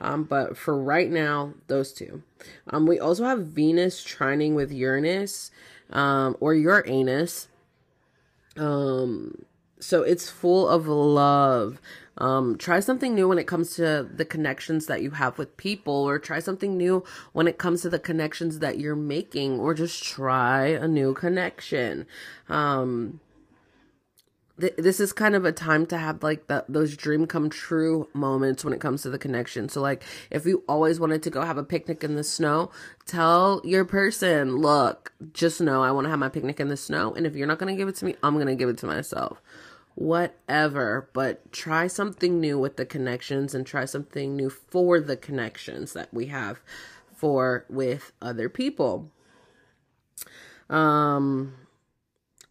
Um, 0.02 0.24
but 0.26 0.58
for 0.58 0.78
right 0.78 1.10
now, 1.10 1.54
those 1.68 1.94
two. 1.94 2.24
Um, 2.70 2.86
we 2.86 3.00
also 3.00 3.24
have 3.24 3.48
Venus 3.48 4.04
trining 4.04 4.54
with 4.54 4.72
Uranus 4.72 5.52
um, 5.92 6.36
or 6.40 6.54
Uranus. 6.54 7.48
Um, 8.58 9.46
so 9.80 10.04
it's 10.04 10.30
full 10.30 10.68
of 10.68 10.88
love. 10.88 11.80
Um, 12.18 12.58
try 12.58 12.80
something 12.80 13.14
new 13.14 13.28
when 13.28 13.38
it 13.38 13.46
comes 13.48 13.76
to 13.76 14.08
the 14.10 14.24
connections 14.24 14.86
that 14.86 15.02
you 15.02 15.12
have 15.12 15.38
with 15.38 15.58
people, 15.58 15.94
or 15.94 16.18
try 16.18 16.40
something 16.40 16.78
new 16.78 17.04
when 17.34 17.48
it 17.48 17.58
comes 17.58 17.82
to 17.82 17.90
the 17.90 18.00
connections 18.00 18.60
that 18.60 18.80
you're 18.80 18.96
making, 18.96 19.60
or 19.60 19.74
just 19.74 20.02
try 20.02 20.68
a 20.68 20.88
new 20.88 21.14
connection. 21.14 22.06
Um, 22.48 23.20
th- 24.60 24.76
this 24.78 25.00
is 25.00 25.14
kind 25.14 25.36
of 25.36 25.46
a 25.46 25.52
time 25.52 25.86
to 25.88 25.98
have 25.98 26.24
like 26.24 26.48
the, 26.48 26.66
those 26.68 26.96
dream 26.96 27.28
come 27.28 27.50
true 27.50 28.08
moments 28.14 28.64
when 28.64 28.74
it 28.74 28.80
comes 28.80 29.02
to 29.04 29.10
the 29.10 29.18
connection. 29.18 29.70
So, 29.70 29.82
like, 29.82 30.04
if 30.32 30.46
you 30.46 30.64
always 30.68 31.00
wanted 31.00 31.24
to 31.24 31.30
go 31.30 31.42
have 31.42 31.58
a 31.58 31.64
picnic 31.64 32.04
in 32.04 32.16
the 32.16 32.24
snow, 32.24 32.72
tell 33.06 33.62
your 33.64 33.86
person, 33.86 34.58
look, 34.58 35.14
just 35.34 35.62
know 35.62 35.84
I 35.84 35.92
want 35.92 36.06
to 36.06 36.10
have 36.10 36.20
my 36.20 36.30
picnic 36.30 36.60
in 36.60 36.70
the 36.70 36.78
snow. 36.78 37.14
And 37.14 37.26
if 37.26 37.36
you're 37.36 37.48
not 37.48 37.60
going 37.60 37.74
to 37.74 37.78
give 37.78 37.88
it 37.88 37.96
to 37.96 38.06
me, 38.06 38.16
I'm 38.24 38.36
going 38.36 38.48
to 38.48 38.56
give 38.56 38.70
it 38.70 38.78
to 38.80 38.86
myself 38.86 39.42
whatever, 39.96 41.10
but 41.14 41.52
try 41.54 41.88
something 41.88 42.40
new 42.40 42.60
with 42.60 42.76
the 42.76 42.86
connections 42.86 43.56
and 43.56 43.66
try 43.66 43.86
something 43.86 44.36
new 44.36 44.50
for 44.50 45.00
the 45.00 45.16
connections 45.16 45.94
that 45.94 46.14
we 46.14 46.28
have 46.28 46.62
for 47.16 47.66
with 47.70 48.12
other 48.22 48.50
people. 48.50 49.10
Um 50.70 51.54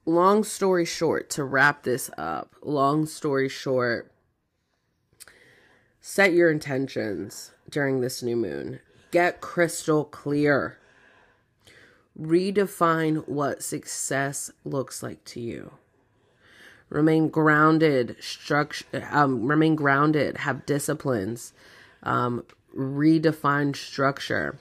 long 0.06 0.44
story 0.44 0.84
short 0.84 1.30
to 1.30 1.44
wrap 1.44 1.82
this 1.82 2.10
up. 2.16 2.54
Long 2.62 3.06
story 3.06 3.48
short, 3.48 4.12
set 6.00 6.32
your 6.32 6.50
intentions 6.50 7.52
during 7.68 8.00
this 8.00 8.22
new 8.22 8.36
moon. 8.36 8.80
Get 9.10 9.40
crystal 9.40 10.04
clear. 10.04 10.78
Redefine 12.20 13.26
what 13.28 13.62
success 13.62 14.50
looks 14.64 15.02
like 15.02 15.24
to 15.24 15.40
you 15.40 15.72
remain 16.94 17.28
grounded 17.28 18.16
structure 18.20 19.08
um, 19.10 19.48
remain 19.48 19.74
grounded 19.74 20.38
have 20.38 20.64
disciplines 20.64 21.52
um, 22.04 22.44
redefine 22.76 23.74
structure 23.74 24.58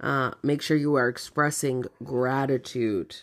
uh, 0.00 0.32
make 0.42 0.60
sure 0.60 0.76
you 0.76 0.94
are 0.94 1.08
expressing 1.08 1.84
gratitude 2.02 3.16